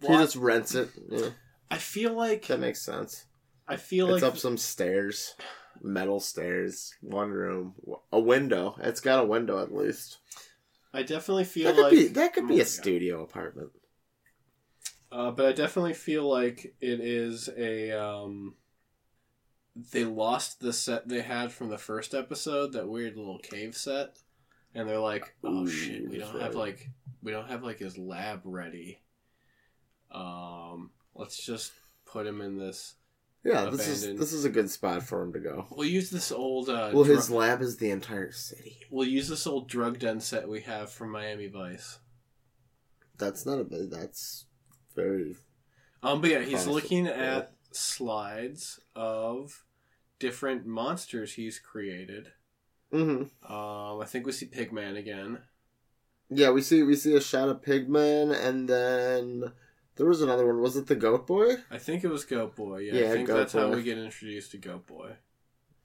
He 0.00 0.08
just 0.08 0.36
rents 0.36 0.74
it. 0.74 0.90
Yeah, 1.10 1.30
I 1.70 1.78
feel 1.78 2.12
like 2.14 2.46
that 2.46 2.60
makes 2.60 2.80
sense. 2.82 3.24
I 3.66 3.76
feel 3.76 4.12
it's 4.14 4.22
like 4.22 4.32
up 4.32 4.38
some 4.38 4.58
stairs, 4.58 5.34
metal 5.82 6.20
stairs, 6.20 6.94
one 7.00 7.30
room, 7.30 7.74
a 8.12 8.20
window. 8.20 8.76
It's 8.82 9.00
got 9.00 9.22
a 9.24 9.26
window 9.26 9.62
at 9.62 9.74
least. 9.74 10.18
I 10.92 11.02
definitely 11.02 11.44
feel 11.44 11.72
That 11.74 11.82
like 11.82 11.90
be 11.90 12.06
that 12.08 12.34
could 12.34 12.44
Oh 12.44 12.48
be 12.48 12.60
a 12.60 12.64
studio 12.66 13.22
apartment. 13.22 13.70
Uh, 15.10 15.30
but 15.30 15.46
I 15.46 15.52
definitely 15.52 15.94
feel 15.94 16.28
like 16.30 16.74
it 16.80 17.00
is 17.00 17.48
a. 17.56 17.92
Um, 17.92 18.54
they 19.76 20.04
lost 20.04 20.60
the 20.60 20.72
set 20.72 21.08
they 21.08 21.22
had 21.22 21.52
from 21.52 21.68
the 21.68 21.78
first 21.78 22.14
episode, 22.14 22.72
that 22.72 22.88
weird 22.88 23.16
little 23.16 23.38
cave 23.38 23.76
set, 23.76 24.18
and 24.74 24.88
they're 24.88 24.98
like, 24.98 25.34
"Oh 25.42 25.62
Ooh, 25.62 25.68
shit, 25.68 26.08
we 26.08 26.18
don't 26.18 26.40
have 26.40 26.54
like 26.54 26.88
we 27.22 27.32
don't 27.32 27.48
have 27.48 27.62
like 27.62 27.78
his 27.78 27.98
lab 27.98 28.42
ready. 28.44 29.00
Um, 30.10 30.90
let's 31.14 31.36
just 31.44 31.72
put 32.04 32.26
him 32.26 32.40
in 32.40 32.56
this. 32.58 32.94
Yeah, 33.44 33.68
this 33.68 33.86
is 33.88 34.16
this 34.18 34.32
is 34.32 34.44
a 34.46 34.50
good 34.50 34.70
spot 34.70 35.02
for 35.02 35.20
him 35.22 35.32
to 35.34 35.38
go. 35.38 35.66
We'll 35.70 35.88
use 35.88 36.08
this 36.10 36.32
old. 36.32 36.68
Uh, 36.70 36.90
Well, 36.94 37.04
his 37.04 37.28
lab 37.30 37.60
is 37.60 37.76
the 37.76 37.90
entire 37.90 38.32
city. 38.32 38.78
we'll 38.90 39.06
use 39.08 39.28
this 39.28 39.46
old 39.46 39.68
drug 39.68 39.98
den 39.98 40.20
set 40.20 40.48
we 40.48 40.62
have 40.62 40.90
from 40.90 41.10
Miami 41.10 41.48
Vice. 41.48 41.98
That's 43.18 43.44
not 43.44 43.58
a. 43.58 43.64
That's 43.64 44.46
very. 44.96 45.36
Um, 46.02 46.20
but 46.20 46.30
yeah, 46.30 46.40
he's 46.40 46.54
Possible. 46.54 46.74
looking 46.74 47.06
at 47.06 47.52
slides 47.76 48.80
of 48.94 49.64
different 50.18 50.66
monsters 50.66 51.34
he's 51.34 51.58
created. 51.58 52.32
Mm-hmm. 52.92 53.52
Um, 53.52 54.00
I 54.00 54.04
think 54.06 54.26
we 54.26 54.32
see 54.32 54.46
Pigman 54.46 54.96
again. 54.96 55.38
Yeah, 56.30 56.50
we 56.50 56.62
see 56.62 56.82
we 56.82 56.96
see 56.96 57.14
a 57.14 57.20
shot 57.20 57.48
of 57.48 57.62
Pigman, 57.62 58.34
and 58.34 58.68
then 58.68 59.52
there 59.96 60.06
was 60.06 60.22
another 60.22 60.46
one. 60.46 60.60
Was 60.60 60.76
it 60.76 60.86
the 60.86 60.94
Goat 60.94 61.26
Boy? 61.26 61.56
I 61.70 61.78
think 61.78 62.04
it 62.04 62.08
was 62.08 62.24
Goat 62.24 62.56
Boy. 62.56 62.78
Yeah, 62.78 62.94
Yeah, 62.94 63.06
I 63.06 63.10
think 63.12 63.28
Goat 63.28 63.36
that's 63.36 63.52
how 63.52 63.70
we 63.70 63.82
get 63.82 63.98
introduced 63.98 64.52
to 64.52 64.58
Goat 64.58 64.86
Boy. 64.86 65.12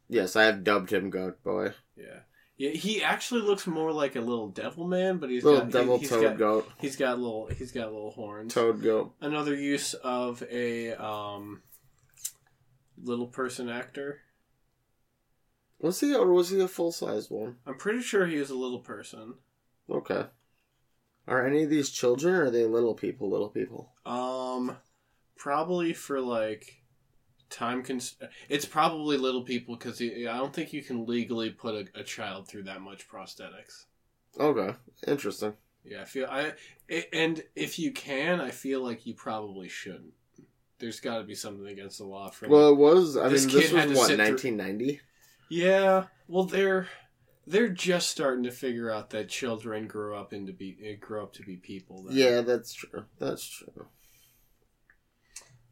Yes, 0.08 0.36
I 0.36 0.44
have 0.44 0.64
dubbed 0.64 0.92
him 0.92 1.10
Goat 1.10 1.44
Boy. 1.44 1.74
Yeah, 1.96 2.20
yeah. 2.58 2.72
He 2.72 3.04
actually 3.04 3.42
looks 3.42 3.68
more 3.68 3.92
like 3.92 4.16
a 4.16 4.22
little 4.22 4.48
devil 4.48 4.88
man, 4.88 5.18
but 5.18 5.30
he's 5.30 5.44
Little 5.44 5.62
got 5.62 5.72
devil 5.72 5.98
he, 5.98 6.08
toad 6.08 6.24
got, 6.24 6.38
goat, 6.38 6.72
He's 6.80 6.96
got 6.96 7.20
little. 7.20 7.48
He's 7.48 7.72
got 7.72 7.92
little 7.92 8.12
horns. 8.12 8.54
toad 8.54 8.82
goat. 8.82 9.14
Another 9.22 9.56
use 9.56 9.94
of 9.96 10.42
a 10.50 10.94
um, 10.94 11.62
little 13.04 13.28
person 13.28 13.70
actor. 13.70 14.22
Was 15.80 16.00
he 16.02 16.14
or 16.14 16.32
was 16.34 16.50
he 16.50 16.60
a 16.60 16.68
full 16.68 16.92
sized 16.92 17.32
one? 17.32 17.58
I'm 17.66 17.78
pretty 17.78 18.02
sure 18.02 18.28
he 18.28 18.36
is 18.36 18.50
a 18.50 18.56
little 18.56 18.80
person. 18.80 19.36
Okay. 19.90 20.26
Are 21.28 21.46
any 21.46 21.64
of 21.64 21.70
these 21.70 21.90
children 21.90 22.36
or 22.36 22.46
are 22.46 22.52
they 22.52 22.66
little 22.66 22.96
people? 22.96 23.30
Little 23.30 23.50
people. 23.50 23.94
Um, 24.06 24.78
probably 25.38 25.94
for 25.94 26.20
like 26.20 26.84
time 27.50 27.84
cons- 27.84 28.18
It's 28.50 28.66
probably 28.66 29.18
little 29.18 29.44
people 29.44 29.76
because 29.76 30.02
I 30.02 30.24
don't 30.24 30.54
think 30.54 30.74
you 30.74 30.82
can 30.82 31.06
legally 31.06 31.50
put 31.52 31.76
a, 31.76 32.00
a 32.00 32.04
child 32.04 32.48
through 32.48 32.64
that 32.64 32.82
much 32.82 33.08
prosthetics. 33.08 33.86
Okay, 34.40 34.76
interesting. 35.08 35.54
Yeah, 35.84 36.02
I 36.02 36.06
feel 36.06 36.28
I 36.30 36.54
it, 36.88 37.10
and 37.14 37.44
if 37.56 37.80
you 37.80 37.92
can, 37.92 38.42
I 38.42 38.52
feel 38.52 38.84
like 38.84 39.06
you 39.06 39.14
probably 39.14 39.70
shouldn't. 39.70 40.14
There's 40.80 41.00
got 41.00 41.18
to 41.18 41.24
be 41.24 41.36
something 41.36 41.68
against 41.68 41.98
the 41.98 42.06
law 42.06 42.30
for. 42.30 42.48
Well, 42.48 42.70
it 42.70 42.78
was. 42.78 43.18
I 43.18 43.28
This 43.30 43.46
mean, 43.46 43.56
this 43.56 43.70
kid 43.72 43.90
was 43.90 43.98
what 43.98 44.08
sit 44.08 44.16
through- 44.18 44.26
1990. 44.28 45.02
yeah, 45.50 46.06
well, 46.28 46.46
they're 46.46 46.88
they're 47.48 47.70
just 47.70 48.10
starting 48.10 48.44
to 48.44 48.52
figure 48.52 48.90
out 48.92 49.10
that 49.10 49.28
children 49.30 49.88
grow 49.88 50.18
up 50.20 50.32
into 50.34 50.54
be 50.54 50.78
eh, 50.84 50.94
grow 51.00 51.24
up 51.24 51.34
to 51.34 51.44
be 51.44 51.58
people. 51.58 52.04
then. 52.04 52.16
Yeah, 52.16 52.42
that's 52.42 52.74
true. 52.74 53.06
That's 53.18 53.46
true. 53.48 53.88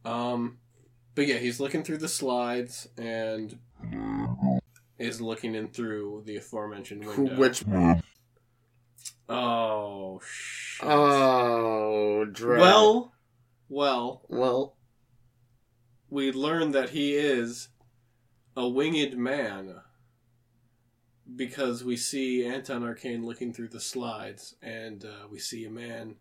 Um, 0.04 0.58
but 1.16 1.28
yeah, 1.28 1.38
he's 1.38 1.60
looking 1.60 1.84
through 1.84 1.98
the 1.98 2.08
slides 2.08 2.88
and 2.98 3.58
is 4.98 5.22
looking 5.22 5.54
in 5.56 5.68
through 5.70 6.24
the 6.26 6.38
aforementioned 6.38 7.06
window. 7.06 7.36
Which? 7.38 7.64
Oh 9.30 10.22
shit. 10.26 10.88
Oh, 10.88 12.26
dread. 12.32 12.62
well, 12.62 13.14
well, 13.70 14.24
well. 14.30 14.77
We 16.10 16.32
learn 16.32 16.72
that 16.72 16.90
he 16.92 17.16
is 17.16 17.70
a 18.56 18.68
winged 18.68 19.18
man 19.18 19.76
because 21.36 21.84
we 21.84 21.98
see 21.98 22.46
Anton 22.46 22.84
Arcane 22.84 23.26
looking 23.26 23.54
through 23.54 23.68
the 23.70 23.80
slides 23.80 24.56
and 24.62 25.04
uh, 25.04 25.28
we 25.30 25.40
see 25.40 25.66
a 25.66 25.70
man 25.70 26.16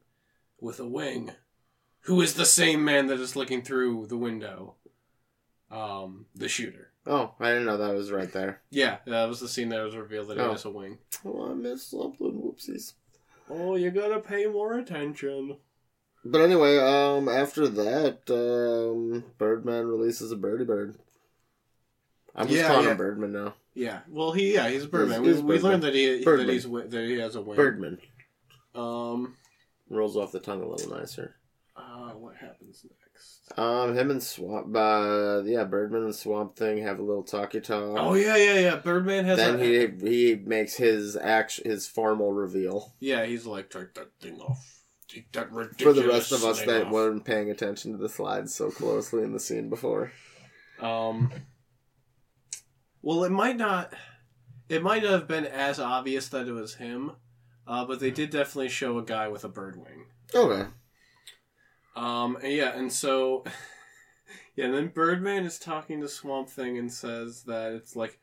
with 0.61 0.81
a 0.81 0.87
wing 0.87 1.33
who 2.01 2.21
is 2.21 2.35
the 2.35 2.47
same 2.47 2.85
man 2.85 3.07
that 3.07 3.21
is 3.21 3.37
looking 3.37 3.63
through 3.63 4.07
the 4.07 4.17
window. 4.17 4.75
Um, 5.71 6.27
the 6.35 6.49
shooter. 6.49 6.91
Oh, 7.07 7.35
I 7.41 7.49
didn't 7.49 7.67
know 7.67 7.77
that 7.77 7.95
was 7.95 8.13
right 8.13 8.33
there. 8.33 8.63
Yeah, 8.71 8.99
that 9.07 9.27
was 9.29 9.41
the 9.41 9.49
scene 9.49 9.69
that 9.71 9.83
was 9.85 9.97
revealed 9.97 10.29
that 10.29 10.39
Oh. 10.39 10.47
it 10.47 10.53
was 10.53 10.65
a 10.65 10.71
wing. 10.71 10.99
Oh, 11.25 11.51
I 11.51 11.55
missed 11.55 11.91
something. 11.91 12.33
Whoopsies. 12.41 12.95
Oh, 13.51 13.75
you 13.77 13.91
gotta 13.91 14.21
pay 14.21 14.47
more 14.47 14.79
attention. 14.79 15.57
But 16.31 16.41
anyway, 16.43 16.79
um, 16.79 17.29
after 17.29 17.69
that, 17.69 18.19
um, 18.31 19.25
Birdman 19.39 19.87
releases 19.87 20.33
a 20.33 20.37
birdie 20.37 20.65
bird. 20.65 20.97
I'm 22.35 22.47
just 22.49 22.61
Yeah, 22.61 22.69
calling 22.69 22.85
yeah. 22.85 22.91
him 22.93 22.97
Birdman 22.99 23.33
now. 23.33 23.55
Yeah, 23.75 24.01
well, 24.09 24.33
he 24.33 24.55
yeah 24.55 24.69
he's 24.69 24.85
a 24.85 24.89
birdman. 24.89 25.23
He's- 25.23 25.27
we, 25.27 25.33
he's 25.35 25.43
we 25.43 25.55
Birdman. 25.55 25.71
learned 25.71 25.83
that 25.85 25.95
he 25.95 26.25
that 26.25 26.49
he's 26.49 26.65
that 26.65 27.05
he 27.07 27.19
has 27.19 27.37
a 27.37 27.43
wing. 27.43 27.57
Birdman 27.57 27.99
Um, 28.75 29.37
rolls 29.91 30.17
off 30.17 30.33
the 30.33 30.41
tongue 30.41 30.63
a 30.63 30.69
little 30.69 30.97
nicer. 30.99 31.37
uh, 31.77 32.11
what 32.13 32.37
happens 32.37 32.85
next? 32.85 33.59
Um, 33.59 33.95
him 33.97 34.11
and 34.11 34.23
Swamp, 34.23 34.75
uh, 34.77 35.43
yeah, 35.45 35.65
Birdman 35.65 36.03
and 36.05 36.15
Swamp 36.15 36.57
Thing 36.57 36.79
have 36.83 36.99
a 36.99 37.03
little 37.03 37.23
talkie 37.23 37.61
talk. 37.61 37.97
Oh 37.99 38.15
yeah, 38.15 38.37
yeah, 38.37 38.59
yeah. 38.59 38.77
Birdman 38.77 39.25
has. 39.27 39.37
Then 39.39 39.61
a, 39.61 39.65
he 39.65 39.87
he 40.11 40.35
makes 40.35 40.75
his 40.75 41.17
act 41.17 41.61
his 41.65 41.87
formal 41.87 42.33
reveal 42.33 42.95
yeah, 43.01 43.25
he's 43.25 43.47
like 43.47 43.71
take 43.71 43.95
that 43.95 44.09
thing 44.21 44.41
off. 44.41 44.76
Take 45.09 45.31
that 45.33 45.51
for 45.51 45.93
the 45.93 46.07
rest 46.07 46.33
of 46.33 46.45
us 46.45 46.63
that 46.63 46.87
off." 46.87 46.93
weren't 46.93 47.25
paying 47.25 47.51
attention 47.51 47.93
to 47.93 47.99
the 47.99 48.09
slides 48.09 48.55
so 48.55 48.71
closely 48.71 49.23
in 49.23 49.33
the 49.33 49.41
scene 49.41 49.71
before. 49.71 50.13
Um. 50.81 51.31
Well, 53.03 53.25
it 53.25 53.31
might 53.31 53.57
not. 53.57 53.93
It 54.69 54.83
might 54.83 55.03
not 55.03 55.13
have 55.13 55.29
been 55.29 55.47
as 55.47 55.79
obvious 55.79 56.29
that 56.31 56.49
it 56.49 56.53
was 56.53 56.75
him, 56.75 57.13
uh, 57.67 57.85
but 57.85 58.01
they 58.01 58.11
did 58.11 58.31
definitely 58.31 58.69
show 58.69 58.99
a 58.99 59.05
guy 59.05 59.29
with 59.29 59.45
a 59.45 59.49
bird 59.49 59.77
wing. 59.77 60.07
Okay. 60.35 60.69
Um, 61.95 62.37
and 62.43 62.53
yeah, 62.53 62.77
and 62.77 62.93
so, 62.93 63.45
yeah, 64.57 64.67
and 64.67 64.75
then 64.75 64.89
Birdman 64.89 65.45
is 65.45 65.59
talking 65.59 66.01
to 66.01 66.09
Swamp 66.09 66.51
Thing 66.51 66.79
and 66.79 66.93
says 66.93 67.45
that 67.45 67.73
it's 67.73 67.97
like, 67.97 68.19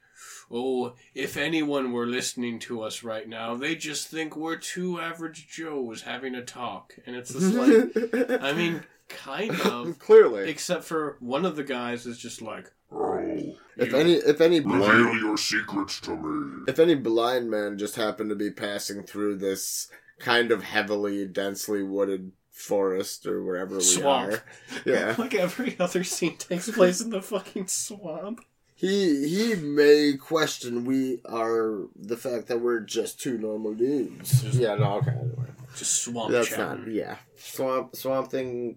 oh, 0.52 0.94
if 1.16 1.38
anyone 1.38 1.92
were 1.92 2.06
listening 2.06 2.60
to 2.60 2.82
us 2.82 3.04
right 3.04 3.28
now, 3.28 3.56
they 3.56 3.76
just 3.76 4.08
think 4.08 4.36
we're 4.36 4.56
two 4.58 5.00
average 5.00 5.48
Joes 5.48 6.02
having 6.04 6.36
a 6.36 6.44
talk. 6.44 6.94
And 7.06 7.16
it's 7.16 7.34
just 7.34 7.54
like, 7.54 8.42
I 8.42 8.54
mean, 8.58 8.84
kind 9.10 9.60
of, 9.62 10.00
clearly, 10.00 10.50
except 10.50 10.84
for 10.84 11.18
one 11.20 11.46
of 11.46 11.56
the 11.56 11.64
guys 11.64 12.06
is 12.06 12.18
just 12.18 12.42
like, 12.42 12.72
Oh, 12.96 13.56
if 13.76 13.92
you- 13.92 13.98
any 13.98 14.14
if 14.14 14.40
any 14.40 14.60
blind 14.60 14.82
reveal 15.06 15.16
your 15.20 15.38
secrets 15.38 16.00
to 16.02 16.16
me. 16.16 16.64
if 16.68 16.78
any 16.78 16.94
blind 16.94 17.50
man 17.50 17.78
just 17.80 17.96
happened 17.96 18.30
to 18.30 18.36
be 18.36 18.52
passing 18.52 19.02
through 19.02 19.38
this 19.38 19.88
kind 20.20 20.52
of 20.52 20.62
heavily 20.62 21.26
densely 21.26 21.82
wooded 21.82 22.34
forest 22.52 23.26
or 23.26 23.44
wherever 23.44 23.78
we 23.78 23.82
Swamp. 23.82 24.34
are, 24.34 24.44
yeah, 24.86 25.16
like 25.18 25.34
every 25.34 25.76
other 25.80 26.04
scene 26.04 26.38
takes 26.38 26.70
place 26.70 27.02
in 27.02 27.10
the 27.10 27.22
fucking 27.24 27.66
swamp. 27.66 28.42
He 28.84 29.30
he 29.30 29.56
may 29.56 30.18
question 30.20 30.84
we 30.84 31.22
are 31.24 31.88
the 31.96 32.18
fact 32.18 32.48
that 32.48 32.60
we're 32.60 32.82
just 32.82 33.18
two 33.18 33.38
normal 33.38 33.74
dudes. 33.74 34.42
Just- 34.42 34.60
yeah, 34.60 34.76
no, 34.76 34.96
okay, 34.96 35.12
anyway. 35.12 35.48
Just 35.78 36.04
swamp 36.04 36.34
That's 36.34 36.50
chat. 36.50 36.80
not. 36.80 36.92
Yeah, 36.92 37.16
swamp 37.38 37.96
swamp 37.96 38.30
thing. 38.30 38.76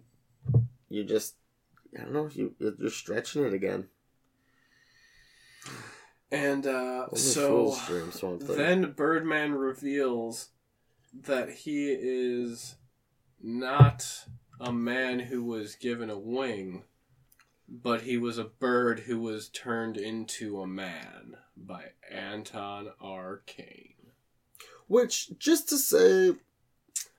You 0.88 1.02
just, 1.02 1.34
I 1.98 2.04
don't 2.04 2.12
know. 2.12 2.30
You 2.32 2.54
you're 2.60 2.88
stretching 2.88 3.42
it 3.44 3.52
again. 3.52 3.88
And 6.30 6.68
uh, 6.68 7.08
so 7.14 7.76
dream 7.88 8.12
then 8.38 8.92
Birdman 8.92 9.54
reveals 9.54 10.50
that 11.24 11.50
he 11.50 11.88
is 11.88 12.76
not 13.42 14.24
a 14.60 14.72
man 14.72 15.18
who 15.18 15.42
was 15.42 15.74
given 15.74 16.10
a 16.10 16.18
wing, 16.18 16.84
but 17.68 18.02
he 18.02 18.16
was 18.16 18.38
a 18.38 18.44
bird 18.44 19.00
who 19.00 19.18
was 19.20 19.48
turned 19.48 19.96
into 19.96 20.60
a 20.60 20.66
man 20.66 21.36
by 21.56 21.86
Anton 22.10 22.90
Arcane. 23.00 23.94
Which, 24.88 25.36
just 25.38 25.68
to 25.70 25.78
say, 25.78 26.36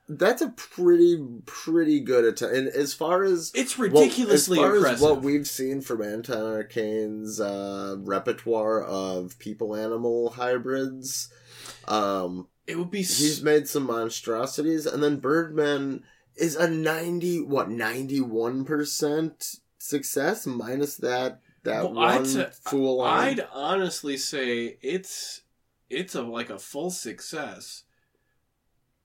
that's 0.07 0.41
a 0.41 0.49
pretty 0.49 1.21
pretty 1.45 1.99
good 1.99 2.23
attempt. 2.23 2.55
And 2.55 2.67
as 2.69 2.93
far 2.93 3.23
as 3.23 3.51
It's 3.53 3.77
ridiculously 3.77 4.57
as 4.59 4.63
far 4.63 4.75
impressive. 4.77 4.95
as 4.95 5.01
what 5.01 5.21
we've 5.21 5.47
seen 5.47 5.81
from 5.81 6.01
Anton 6.01 6.43
Arcane's 6.43 7.41
uh, 7.41 7.97
repertoire 7.99 8.81
of 8.83 9.37
people 9.37 9.75
animal 9.75 10.29
hybrids, 10.29 11.27
um, 11.89 12.47
it 12.65 12.77
would 12.77 12.89
be 12.91 13.01
s- 13.01 13.17
he's 13.19 13.43
made 13.43 13.67
some 13.67 13.83
monstrosities, 13.83 14.85
and 14.85 15.03
then 15.03 15.17
Birdman 15.19 16.03
is 16.37 16.55
a 16.55 16.69
ninety 16.69 17.41
what 17.41 17.69
ninety 17.69 18.21
one 18.21 18.63
percent 18.63 19.55
success 19.87 20.45
minus 20.45 20.97
that 20.97 21.41
that 21.63 21.83
Well, 21.83 21.93
one 21.93 22.07
I'd 22.19 22.27
say- 22.27 22.49
fool. 22.69 23.01
arm. 23.01 23.19
I'd 23.19 23.47
honestly 23.51 24.17
say 24.17 24.77
it's 24.81 25.41
it's 25.89 26.15
a 26.15 26.21
like 26.21 26.49
a 26.49 26.59
full 26.59 26.89
success, 26.91 27.83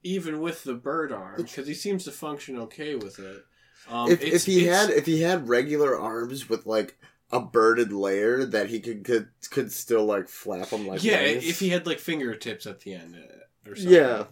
even 0.02 0.40
with 0.40 0.64
the 0.64 0.74
bird 0.74 1.12
arm, 1.12 1.36
because 1.42 1.66
he 1.66 1.74
seems 1.74 2.04
to 2.04 2.10
function 2.12 2.58
okay 2.58 2.94
with 2.94 3.18
it. 3.18 3.44
Um, 3.88 4.10
if 4.10 4.22
if 4.22 4.44
he 4.46 4.64
had 4.66 4.90
if 4.90 5.06
he 5.06 5.22
had 5.22 5.48
regular 5.48 5.98
arms 5.98 6.48
with 6.48 6.66
like 6.66 6.98
a 7.30 7.40
birded 7.40 7.92
layer 7.92 8.44
that 8.44 8.68
he 8.68 8.80
could 8.80 9.04
could 9.04 9.28
could 9.50 9.72
still 9.72 10.04
like 10.04 10.28
flap 10.28 10.68
them 10.70 10.86
like 10.86 11.02
yeah, 11.02 11.22
wings. 11.22 11.44
if 11.48 11.58
he 11.60 11.70
had 11.70 11.86
like 11.86 11.98
fingertips 11.98 12.66
at 12.66 12.80
the 12.80 12.94
end 12.94 13.16
uh, 13.16 13.70
or 13.70 13.74
something. 13.74 13.92
yeah 13.94 14.24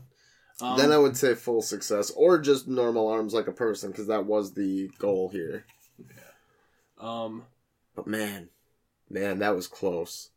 Um, 0.60 0.76
then 0.78 0.92
I 0.92 0.98
would 0.98 1.16
say 1.16 1.34
full 1.34 1.62
success 1.62 2.10
or 2.10 2.38
just 2.38 2.68
normal 2.68 3.08
arms 3.08 3.32
like 3.32 3.46
a 3.48 3.52
person 3.52 3.90
because 3.90 4.06
that 4.08 4.26
was 4.26 4.52
the 4.54 4.88
goal 4.98 5.30
here. 5.30 5.64
Um, 7.00 7.44
But 7.94 8.06
man, 8.06 8.48
man, 9.08 9.38
that 9.40 9.54
was 9.56 9.66
close. 9.66 10.30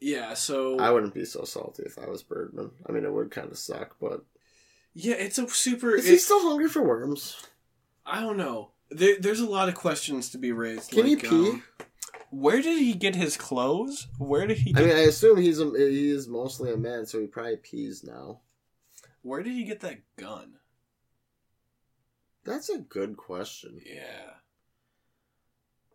yeah. 0.00 0.34
So 0.34 0.78
I 0.78 0.90
wouldn't 0.90 1.14
be 1.14 1.24
so 1.24 1.44
salty 1.44 1.82
if 1.84 1.98
I 1.98 2.06
was 2.08 2.22
Birdman. 2.22 2.70
I 2.88 2.92
mean, 2.92 3.04
it 3.04 3.12
would 3.12 3.30
kind 3.30 3.50
of 3.50 3.58
suck, 3.58 3.96
but 4.00 4.24
yeah, 4.94 5.14
it's 5.14 5.38
a 5.38 5.46
super. 5.48 5.94
is 5.94 6.06
he 6.08 6.16
still 6.18 6.40
hungry 6.42 6.68
for 6.68 6.82
worms? 6.82 7.36
I 8.04 8.20
don't 8.20 8.36
know. 8.36 8.70
There, 8.90 9.16
there's 9.20 9.40
a 9.40 9.46
lot 9.50 9.68
of 9.68 9.74
questions 9.74 10.30
to 10.30 10.38
be 10.38 10.52
raised. 10.52 10.90
Can 10.92 11.06
he 11.06 11.16
pee? 11.16 11.28
um, 11.28 11.62
where 12.30 12.62
did 12.62 12.78
he 12.78 12.94
get 12.94 13.14
his 13.16 13.36
clothes? 13.36 14.06
Where 14.18 14.46
did 14.46 14.58
he? 14.58 14.74
I 14.76 14.80
mean, 14.80 14.90
I 14.96 15.00
assume 15.00 15.38
he's 15.38 15.60
a, 15.60 15.64
he 15.76 16.10
is 16.10 16.28
mostly 16.28 16.72
a 16.72 16.76
man, 16.76 17.04
so 17.06 17.20
he 17.20 17.26
probably 17.26 17.56
pees 17.56 18.04
now. 18.04 18.40
where 19.22 19.42
did 19.42 19.52
he 19.54 19.64
get 19.64 19.80
that 19.80 19.98
gun? 20.16 20.54
That's 22.44 22.68
a 22.68 22.78
good 22.78 23.16
question. 23.16 23.80
Yeah. 23.84 24.34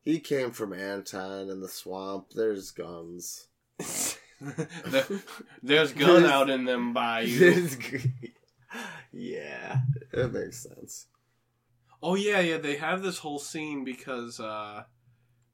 He 0.04 0.20
came 0.20 0.52
from 0.52 0.74
Anton 0.74 1.50
in 1.50 1.60
the 1.62 1.70
swamp. 1.70 2.32
There's 2.36 2.72
guns. 2.72 3.48
The- 4.40 5.22
There's 5.62 5.94
gun 5.94 6.26
out 6.26 6.50
in 6.50 6.66
them 6.66 6.94
bayou. 6.94 7.68
yeah, 9.14 9.82
it 10.12 10.34
makes 10.34 10.58
sense. 10.58 11.06
Oh 12.02 12.16
yeah, 12.16 12.40
yeah. 12.40 12.58
They 12.58 12.78
have 12.78 13.04
this 13.04 13.20
whole 13.20 13.38
scene 13.38 13.84
because 13.84 14.40
uh, 14.40 14.86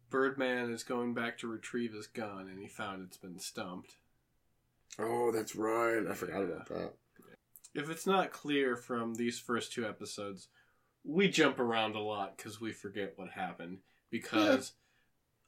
Birdman 0.09 0.71
is 0.71 0.83
going 0.83 1.13
back 1.13 1.37
to 1.39 1.47
retrieve 1.49 1.91
his 1.93 2.07
gun, 2.07 2.47
and 2.49 2.59
he 2.59 2.69
found 2.69 3.03
it's 3.05 3.17
been 3.17 3.39
stumped. 3.39 3.97
Oh, 4.97 5.31
that's 5.33 5.55
right. 5.55 6.05
I 6.09 6.13
forgot 6.13 6.43
about 6.43 6.69
that. 6.69 6.93
If 7.75 7.89
it's 7.89 8.07
not 8.07 8.31
clear 8.31 8.77
from 8.77 9.15
these 9.15 9.37
first 9.37 9.73
two 9.73 9.85
episodes, 9.85 10.47
we 11.03 11.27
jump 11.27 11.59
around 11.59 11.95
a 11.95 11.99
lot 12.01 12.37
because 12.37 12.61
we 12.61 12.71
forget 12.71 13.13
what 13.17 13.31
happened. 13.31 13.79
Because 14.09 14.73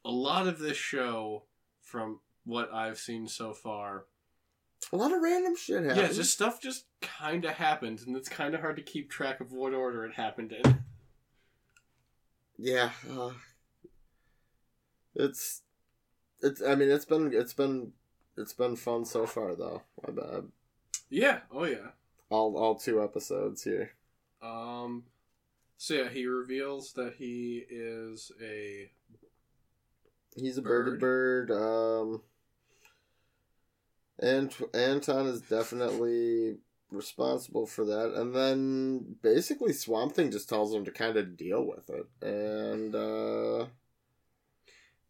a 0.06 0.12
lot 0.12 0.48
of 0.48 0.60
this 0.60 0.78
show, 0.78 1.44
from 1.82 2.20
what 2.46 2.74
I've 2.74 2.98
seen 3.00 3.28
so 3.28 3.54
far, 3.54 4.06
A 4.92 4.96
lot 4.98 5.12
of 5.14 5.22
random 5.22 5.56
shit 5.56 5.84
happens. 5.84 5.98
yeah, 5.98 6.08
just 6.14 6.34
stuff 6.34 6.62
just 6.62 6.86
kind 7.02 7.46
of 7.46 7.52
happens, 7.52 8.04
and 8.04 8.16
it's 8.16 8.30
kind 8.30 8.54
of 8.56 8.62
hard 8.62 8.76
to 8.78 8.82
keep 8.82 9.10
track 9.10 9.40
of 9.42 9.52
what 9.52 9.74
order 9.74 10.06
it 10.06 10.14
happened 10.16 10.52
in. 10.54 10.84
yeah. 12.58 12.92
Uh, 13.10 13.32
it's 15.16 15.62
it's. 16.42 16.62
I 16.62 16.76
mean, 16.76 16.90
it's 16.90 17.06
been 17.06 17.32
it's 17.34 17.54
been 17.54 17.92
it's 18.38 18.54
been 18.54 18.76
fun 18.76 19.06
so 19.06 19.26
far 19.26 19.56
though. 19.56 19.82
I 20.08 20.12
bet 20.12 20.44
Yeah. 21.10 21.40
Oh 21.52 21.66
yeah. 21.66 21.92
all 22.30 22.56
all 22.58 22.76
two 22.76 23.04
episodes 23.04 23.64
here. 23.64 23.92
Um. 24.42 25.04
So 25.82 25.94
yeah, 25.94 26.10
he 26.10 26.26
reveals 26.26 26.92
that 26.94 27.14
he 27.18 27.64
is 27.70 28.34
a 28.44 28.92
He's 30.36 30.58
a 30.58 30.62
birded 30.62 31.00
bird. 31.00 31.52
Um, 31.52 32.22
and 34.20 34.54
Anton 34.74 35.28
is 35.28 35.40
definitely 35.40 36.58
responsible 36.92 37.66
for 37.66 37.86
that. 37.86 38.14
And 38.14 38.36
then 38.36 39.16
basically 39.22 39.72
Swamp 39.72 40.16
Thing 40.16 40.32
just 40.32 40.50
tells 40.50 40.74
him 40.74 40.84
to 40.84 40.92
kind 40.92 41.16
of 41.16 41.38
deal 41.38 41.66
with 41.66 41.90
it. 41.90 42.08
And 42.22 42.94
uh, 42.94 43.68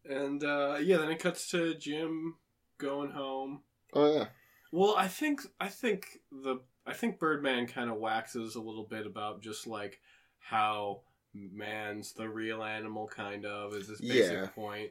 And 0.08 0.44
uh, 0.44 0.76
yeah, 0.80 0.98
then 0.98 1.10
it 1.10 1.18
cuts 1.18 1.50
to 1.50 1.74
Jim 1.74 2.36
going 2.78 3.10
home. 3.10 3.62
oh 3.92 4.14
yeah, 4.14 4.26
Well, 4.70 4.94
I 4.96 5.08
think 5.08 5.40
I 5.58 5.66
think 5.66 6.20
the 6.30 6.60
I 6.86 6.92
think 6.92 7.18
Birdman 7.18 7.66
kind 7.66 7.90
of 7.90 7.96
waxes 7.98 8.54
a 8.54 8.60
little 8.60 8.86
bit 8.88 9.04
about 9.04 9.42
just 9.42 9.66
like 9.66 9.98
how 10.40 11.00
man's 11.32 12.12
the 12.12 12.28
real 12.28 12.62
animal, 12.64 13.06
kind 13.06 13.46
of 13.46 13.74
is 13.74 13.86
this 13.88 14.00
basic 14.00 14.32
Yeah. 14.32 14.46
point. 14.48 14.90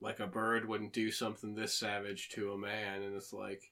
Like 0.00 0.20
a 0.20 0.26
bird 0.26 0.66
wouldn't 0.68 0.92
do 0.92 1.10
something 1.10 1.54
this 1.54 1.74
savage 1.74 2.30
to 2.30 2.52
a 2.52 2.58
man, 2.58 3.02
and 3.02 3.14
it's 3.16 3.32
like, 3.32 3.70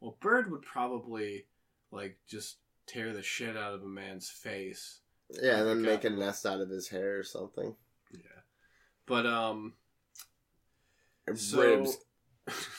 well, 0.00 0.16
bird 0.20 0.50
would 0.50 0.62
probably 0.62 1.46
like 1.90 2.18
just 2.28 2.56
tear 2.86 3.12
the 3.12 3.22
shit 3.22 3.56
out 3.56 3.74
of 3.74 3.82
a 3.82 3.86
man's 3.86 4.28
face. 4.30 5.00
yeah, 5.42 5.58
and 5.58 5.66
then 5.68 5.78
Okay. 5.80 5.90
make 5.90 6.04
a 6.04 6.10
nest 6.10 6.44
out 6.46 6.60
of 6.60 6.68
his 6.70 6.88
hair 6.88 7.18
or 7.18 7.22
something. 7.22 7.76
Yeah, 8.12 8.40
but 9.06 9.26
um, 9.26 9.74
so 11.34 11.60
Ribs. 11.60 11.98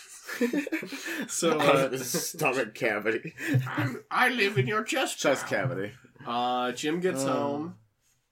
So, 1.27 1.59
uh, 1.59 1.95
stomach 1.97 2.73
cavity, 2.73 3.33
I 4.11 4.29
live 4.29 4.57
in 4.57 4.65
your 4.65 4.83
chest. 4.83 5.19
chest 5.19 5.43
now. 5.43 5.49
cavity. 5.49 5.91
Uh, 6.25 6.71
Jim 6.71 6.99
gets 6.99 7.23
Oh. 7.23 7.27
home 7.31 7.75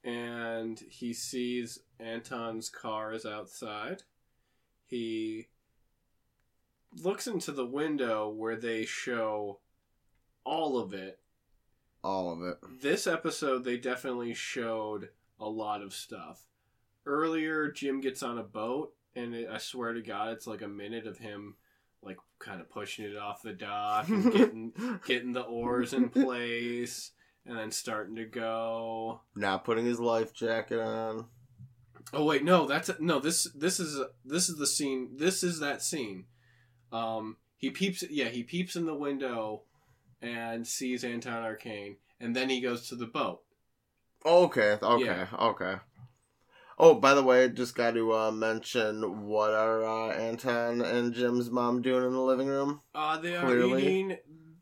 and 0.03 0.79
he 0.89 1.13
sees 1.13 1.79
Anton's 1.99 2.69
car 2.69 3.13
is 3.13 3.25
outside. 3.25 4.03
He 4.85 5.47
looks 7.01 7.27
into 7.27 7.51
the 7.51 7.65
window 7.65 8.29
where 8.29 8.55
they 8.55 8.85
show 8.85 9.59
all 10.43 10.77
of 10.77 10.93
it. 10.93 11.19
All 12.03 12.31
of 12.31 12.41
it. 12.41 12.57
This 12.81 13.07
episode, 13.07 13.63
they 13.63 13.77
definitely 13.77 14.33
showed 14.33 15.09
a 15.39 15.49
lot 15.49 15.81
of 15.81 15.93
stuff. 15.93 16.47
Earlier, 17.05 17.71
Jim 17.71 18.01
gets 18.01 18.23
on 18.23 18.37
a 18.37 18.43
boat, 18.43 18.93
and 19.15 19.35
it, 19.35 19.49
I 19.51 19.57
swear 19.57 19.93
to 19.93 20.01
God, 20.01 20.31
it's 20.31 20.47
like 20.47 20.61
a 20.61 20.67
minute 20.67 21.07
of 21.07 21.17
him, 21.17 21.55
like 22.01 22.17
kind 22.39 22.61
of 22.61 22.69
pushing 22.69 23.05
it 23.05 23.17
off 23.17 23.41
the 23.41 23.51
dock 23.51 24.07
and 24.07 24.31
getting 24.33 24.73
getting 25.05 25.33
the 25.33 25.41
oars 25.41 25.93
in 25.93 26.09
place 26.09 27.11
and 27.45 27.57
then 27.57 27.71
starting 27.71 28.15
to 28.15 28.25
go. 28.25 29.21
Not 29.35 29.63
putting 29.63 29.85
his 29.85 29.99
life 29.99 30.33
jacket 30.33 30.79
on. 30.79 31.25
Oh 32.13 32.25
wait, 32.25 32.43
no, 32.43 32.65
that's 32.65 32.89
no. 32.99 33.19
This 33.19 33.43
this 33.55 33.79
is 33.79 34.01
this 34.25 34.49
is 34.49 34.57
the 34.57 34.67
scene. 34.67 35.09
This 35.15 35.43
is 35.43 35.59
that 35.59 35.81
scene. 35.83 36.25
Um, 36.91 37.37
he 37.57 37.69
peeps. 37.69 38.03
Yeah, 38.09 38.29
he 38.29 38.43
peeps 38.43 38.75
in 38.75 38.85
the 38.85 38.95
window 38.95 39.61
and 40.21 40.65
sees 40.65 41.03
Anton 41.03 41.43
Arcane, 41.43 41.97
and 42.19 42.35
then 42.35 42.49
he 42.49 42.61
goes 42.61 42.87
to 42.89 42.95
the 42.95 43.05
boat. 43.05 43.41
Okay, 44.25 44.77
okay, 44.81 45.05
Yeah. 45.05 45.27
okay. 45.39 45.75
Oh, 46.81 46.95
by 46.95 47.13
the 47.13 47.23
way, 47.23 47.47
just 47.49 47.75
got 47.75 47.93
to 47.93 48.13
uh, 48.13 48.31
mention 48.31 49.27
what 49.27 49.51
are 49.51 49.83
uh, 49.83 50.11
Anton 50.13 50.81
and 50.81 51.13
Jim's 51.13 51.49
mom 51.51 51.81
doing 51.81 52.05
in 52.05 52.13
the 52.13 52.21
living 52.21 52.47
room? 52.47 52.81
Uh, 52.95 53.17
they 53.17 53.35
are 53.35 53.45
Clearly. 53.45 53.81
eating 53.83 54.17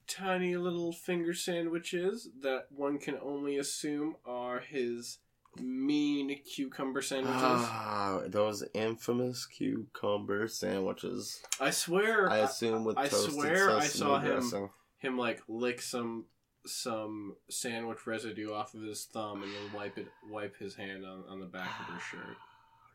tiny 0.08 0.56
little 0.58 0.92
finger 0.94 1.34
sandwiches 1.34 2.30
that 2.42 2.68
one 2.70 2.98
can 3.00 3.18
only 3.22 3.58
assume 3.58 4.16
are 4.26 4.60
his 4.60 5.20
mean 5.60 6.40
cucumber 6.44 7.02
sandwiches. 7.02 7.42
Ah, 7.42 8.22
those 8.28 8.64
infamous 8.74 9.46
cucumber 9.46 10.48
sandwiches. 10.48 11.42
I 11.60 11.72
swear, 11.72 12.30
I 12.30 12.38
assume 12.40 12.84
with 12.86 12.98
I 12.98 13.08
toasted 13.08 13.34
swear 13.34 13.72
I 13.78 13.84
saw 13.86 14.20
him- 14.20 14.32
dressing. 14.40 14.70
him 15.00 15.18
like 15.18 15.42
lick 15.48 15.82
some 15.82 16.26
some 16.66 17.36
sandwich 17.50 18.06
residue 18.06 18.52
off 18.54 18.74
of 18.74 18.82
his 18.82 19.06
thumb 19.06 19.42
and 19.42 19.52
then 19.52 19.74
wipe 19.74 19.98
it 19.98 20.08
wipe 20.30 20.58
his 20.58 20.76
hand 20.76 21.06
on, 21.06 21.24
on 21.30 21.40
the 21.40 21.46
back 21.46 21.70
of 21.88 21.94
his 21.96 22.04
shirt. 22.04 22.38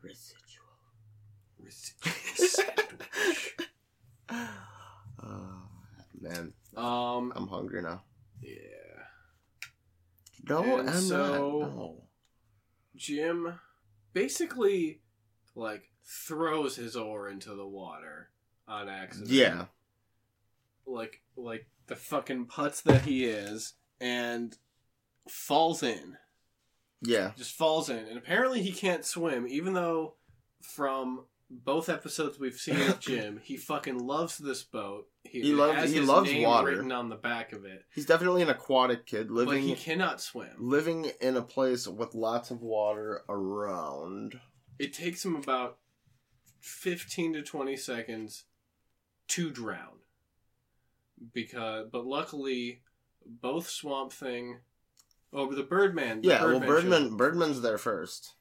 Residual. 0.03 0.63
Residual 1.59 2.13
sandwich. 2.35 3.57
Oh, 5.23 5.63
man, 6.23 6.53
Um 6.75 7.31
I'm 7.35 7.47
hungry 7.47 7.81
now. 7.81 8.03
yeah. 8.41 8.57
No, 10.49 10.79
And 10.79 10.89
I'm 10.89 11.01
so- 11.01 11.17
not. 11.17 11.37
No. 11.75 12.03
Jim 12.95 13.59
basically 14.13 15.01
like 15.55 15.83
throws 16.05 16.75
his 16.75 16.95
oar 16.95 17.29
into 17.29 17.55
the 17.55 17.65
water 17.67 18.29
on 18.67 18.89
accident. 18.89 19.29
Yeah. 19.31 19.65
Like 20.85 21.21
like 21.35 21.67
the 21.87 21.95
fucking 21.95 22.47
putz 22.47 22.81
that 22.83 23.01
he 23.03 23.25
is 23.25 23.73
and 23.99 24.57
falls 25.29 25.81
in. 25.83 26.17
Yeah. 27.01 27.31
just 27.37 27.51
falls 27.57 27.89
in, 27.89 27.97
and 27.97 28.17
apparently 28.17 28.61
he 28.61 28.71
can't 28.71 29.03
swim, 29.05 29.45
even 29.47 29.73
though 29.73 30.15
from 30.61 31.25
both 31.49 31.89
episodes 31.89 32.39
we've 32.39 32.55
seen 32.55 32.79
of 32.81 32.99
Jim, 33.01 33.41
he 33.43 33.57
fucking 33.57 33.99
loves 33.99 34.37
this 34.37 34.63
boat. 34.63 35.07
He 35.41 35.53
loves- 35.53 35.91
he 35.91 35.99
loves 35.99 36.31
water. 36.35 36.67
written 36.67 36.91
on 36.91 37.09
the 37.09 37.15
back 37.15 37.53
of 37.53 37.65
it, 37.65 37.85
He's 37.93 38.05
definitely 38.05 38.43
an 38.43 38.49
aquatic 38.49 39.05
kid 39.07 39.27
but 39.29 39.33
living 39.33 39.63
he 39.63 39.75
cannot 39.75 40.21
swim. 40.21 40.55
living 40.59 41.05
in 41.19 41.35
a 41.35 41.41
place 41.41 41.87
with 41.87 42.13
lots 42.13 42.51
of 42.51 42.61
water 42.61 43.23
around. 43.27 44.39
It 44.77 44.93
takes 44.93 45.25
him 45.25 45.35
about 45.35 45.79
fifteen 46.59 47.33
to 47.33 47.41
twenty 47.41 47.75
seconds 47.75 48.45
to 49.29 49.49
drown, 49.49 49.99
because 51.33 51.87
but 51.91 52.05
luckily 52.05 52.81
both 53.25 53.69
Swamp 53.69 54.11
Thing. 54.11 54.59
Oh, 55.31 55.51
the 55.51 55.63
Birdman. 55.63 56.21
the 56.21 56.27
Yeah, 56.27 56.45
well, 56.45 56.59
Birdman. 56.59 57.17
Birdman's 57.17 57.61
there 57.61 57.77
first. 57.79 58.35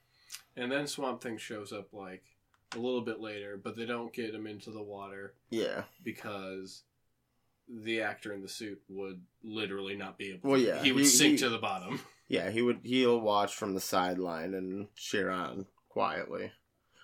And 0.57 0.70
then 0.70 0.87
Swamp 0.87 1.22
Thing 1.22 1.38
shows 1.38 1.72
up 1.72 1.92
like 1.94 2.24
a 2.75 2.79
little 2.79 3.01
bit 3.01 3.21
later, 3.21 3.61
but 3.63 3.77
they 3.77 3.87
don't 3.87 4.13
get 4.13 4.35
him 4.35 4.47
into 4.47 4.71
the 4.71 4.83
water 4.83 5.35
Yeah, 5.51 5.85
because 6.03 6.83
the 7.69 8.03
actor 8.03 8.33
in 8.33 8.43
the 8.43 8.49
suit 8.49 8.81
would 8.89 9.21
literally 9.43 9.97
not 9.97 10.19
be 10.19 10.31
able. 10.31 10.51
Well, 10.51 10.61
yeah, 10.61 10.83
he 10.83 10.93
would 10.93 11.05
he- 11.05 11.09
sink 11.09 11.33
he- 11.33 11.39
to 11.39 11.49
the 11.49 11.59
bottom. 11.59 12.01
yeah. 12.29 12.51
He 12.51 12.63
would 12.63 12.81
he'll 12.83 13.21
watch 13.21 13.55
from 13.55 13.75
the 13.75 13.81
sideline 13.81 14.55
and 14.55 14.89
cheer 14.97 15.31
on 15.31 15.67
quietly. 15.89 16.53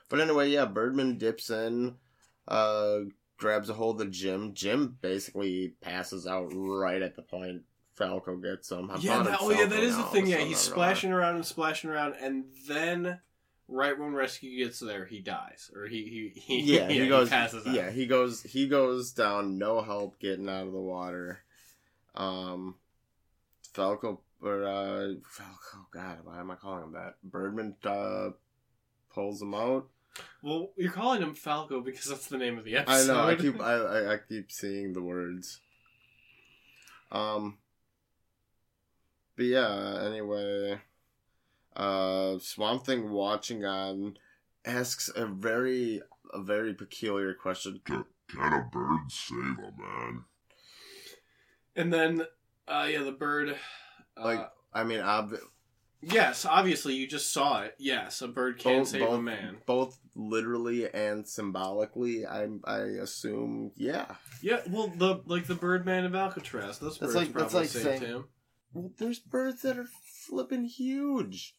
But 0.08 0.20
anyway, 0.20 0.48
yeah, 0.48 0.64
Birdman 0.64 1.18
dips 1.18 1.50
in, 1.50 1.96
uh, 2.46 3.00
grabs 3.36 3.68
a 3.68 3.74
hold 3.74 4.00
of 4.00 4.10
Jim. 4.10 4.54
Jim 4.54 4.96
basically 5.00 5.74
passes 5.82 6.26
out 6.26 6.50
right 6.54 7.02
at 7.02 7.14
the 7.14 7.22
point 7.22 7.62
Falco 7.98 8.36
gets 8.36 8.70
him. 8.70 8.90
I'm 8.90 9.00
yeah, 9.00 9.22
that, 9.22 9.38
oh 9.40 9.50
yeah, 9.50 9.66
that 9.66 9.82
is 9.82 9.96
the 9.96 10.04
thing. 10.04 10.26
Yeah, 10.28 10.38
he's 10.38 10.58
splashing 10.58 11.12
around 11.12 11.34
and 11.34 11.44
splashing 11.44 11.90
around, 11.90 12.14
and 12.20 12.44
then 12.68 13.18
right 13.68 13.98
when 13.98 14.14
rescue 14.14 14.64
gets 14.64 14.80
there, 14.80 15.04
he 15.04 15.20
dies, 15.20 15.70
or 15.74 15.86
he 15.86 16.32
he, 16.34 16.40
he 16.40 16.60
yeah, 16.78 16.88
he 16.88 17.06
goes. 17.06 17.28
passes 17.28 17.66
out. 17.66 17.74
yeah, 17.74 17.90
he 17.90 18.06
goes. 18.06 18.42
He 18.42 18.66
goes 18.66 19.12
down. 19.12 19.58
No 19.58 19.82
help 19.82 20.18
getting 20.18 20.48
out 20.48 20.66
of 20.66 20.72
the 20.72 20.80
water. 20.80 21.40
Um, 22.14 22.76
Falco 23.72 24.20
or 24.42 24.64
uh, 24.64 25.14
Falco. 25.28 25.86
God, 25.92 26.18
why 26.24 26.40
am 26.40 26.50
I 26.50 26.56
calling 26.56 26.84
him 26.84 26.92
that? 26.92 27.16
Birdman 27.22 27.76
uh, 27.84 28.30
pulls 29.12 29.40
him 29.42 29.54
out. 29.54 29.88
Well, 30.42 30.70
you're 30.76 30.90
calling 30.90 31.22
him 31.22 31.34
Falco 31.34 31.80
because 31.80 32.06
that's 32.06 32.26
the 32.26 32.38
name 32.38 32.58
of 32.58 32.64
the 32.64 32.76
episode. 32.76 33.12
I 33.12 33.14
know. 33.14 33.28
I 33.28 33.34
keep. 33.36 33.60
I, 33.60 33.74
I 33.74 34.14
I 34.14 34.18
keep 34.28 34.50
seeing 34.50 34.92
the 34.92 35.02
words. 35.02 35.60
Um. 37.12 37.58
But 39.36 39.46
yeah. 39.46 40.02
Anyway, 40.06 40.80
uh, 41.78 42.38
Swamp 42.40 42.84
Thing 42.84 43.10
watching 43.10 43.64
on 43.64 44.18
asks 44.64 45.08
a 45.14 45.26
very 45.26 46.02
a 46.34 46.42
very 46.42 46.74
peculiar 46.74 47.32
question. 47.34 47.80
Can, 47.84 48.04
can 48.28 48.52
a 48.52 48.68
bird 48.70 49.00
save 49.10 49.58
a 49.58 49.72
man? 49.80 50.24
And 51.76 51.92
then, 51.92 52.22
uh, 52.66 52.88
yeah, 52.90 53.02
the 53.02 53.12
bird. 53.12 53.56
Uh, 54.16 54.24
Like, 54.24 54.50
I 54.74 54.84
mean, 54.84 55.00
ob- 55.00 55.38
Yes, 56.00 56.44
obviously 56.44 56.94
you 56.94 57.08
just 57.08 57.32
saw 57.32 57.62
it. 57.62 57.74
Yes, 57.78 58.22
a 58.22 58.28
bird 58.28 58.58
can 58.58 58.80
Both- 58.80 58.88
save 58.88 59.02
a 59.08 59.20
man. 59.20 59.58
both 59.66 59.98
literally 60.14 60.88
and 60.92 61.26
symbolically. 61.26 62.24
I 62.26 62.46
I 62.64 62.78
assume, 63.02 63.72
yeah. 63.74 64.14
Yeah, 64.42 64.60
well, 64.68 64.88
the 64.88 65.22
like 65.26 65.46
the 65.46 65.56
Birdman 65.56 66.04
of 66.04 66.14
Alcatraz. 66.14 66.78
Those 66.78 66.98
That's 66.98 67.12
birds 67.12 67.14
like- 67.16 67.32
that's 67.32 67.52
probably 67.52 67.60
like 67.60 67.68
saved 67.68 67.84
saying- 67.84 68.02
him. 68.02 68.24
Well, 68.72 68.92
there's 68.98 69.18
birds 69.18 69.62
that 69.62 69.78
are 69.78 69.88
flipping 70.26 70.64
huge. 70.66 71.54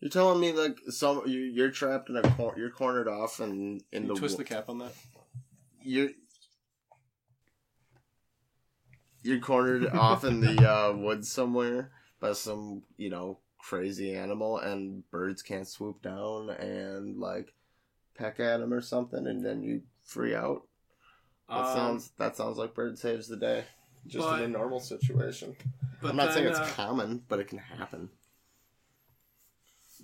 You're 0.00 0.10
telling 0.10 0.40
me 0.40 0.52
like 0.52 0.78
some 0.90 1.22
you, 1.26 1.38
you're 1.40 1.70
trapped 1.70 2.10
in 2.10 2.16
a 2.16 2.22
cor- 2.22 2.54
you're 2.56 2.70
cornered 2.70 3.08
off 3.08 3.40
and 3.40 3.82
in 3.92 4.02
Can 4.02 4.08
you 4.08 4.14
the 4.14 4.20
twist 4.20 4.34
wo- 4.34 4.38
the 4.38 4.44
cap 4.44 4.68
on 4.68 4.78
that. 4.78 4.92
you're 5.82 6.10
you're 9.22 9.40
cornered 9.40 9.86
off 9.92 10.24
in 10.24 10.40
the 10.40 10.70
uh, 10.70 10.92
woods 10.92 11.30
somewhere 11.30 11.90
by 12.20 12.32
some 12.32 12.82
you 12.96 13.10
know 13.10 13.38
crazy 13.58 14.14
animal 14.14 14.58
and 14.58 15.08
birds 15.10 15.42
can't 15.42 15.66
swoop 15.66 16.00
down 16.02 16.50
and 16.50 17.18
like 17.18 17.52
peck 18.14 18.38
at 18.38 18.60
him 18.60 18.72
or 18.72 18.80
something 18.80 19.26
and 19.26 19.44
then 19.44 19.62
you 19.62 19.82
free 20.04 20.34
out? 20.34 20.62
That 21.48 21.56
Um, 21.58 21.74
sounds 21.76 22.12
that 22.18 22.36
sounds 22.36 22.58
like 22.58 22.74
bird 22.74 22.98
saves 22.98 23.28
the 23.28 23.36
day. 23.36 23.64
Just 24.06 24.26
but- 24.28 24.40
in 24.42 24.44
a 24.44 24.48
normal 24.58 24.78
situation. 24.80 25.56
i'm 26.02 26.14
not 26.14 26.32
saying 26.34 26.46
it's 26.46 26.58
uh, 26.58 26.66
common 26.76 27.22
but 27.28 27.40
it 27.40 27.48
can 27.48 27.58
happen 27.58 28.10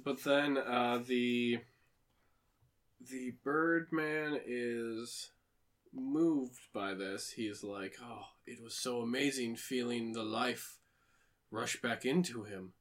But 0.05 0.25
then 0.25 0.59
uh, 0.59 1.01
the 1.07 1.61
the 3.01 3.33
Birdman 3.45 4.41
is 4.47 5.31
moved 5.93 6.61
by 6.73 6.95
this. 6.95 7.31
He's 7.37 7.63
like, 7.63 7.97
"Oh, 8.03 8.25
it 8.47 8.63
was 8.63 8.75
so 8.75 9.01
amazing 9.01 9.57
feeling 9.57 10.13
the 10.13 10.23
life 10.23 10.79
rush 11.51 11.81
back 11.81 12.05
into 12.05 12.45
him," 12.45 12.73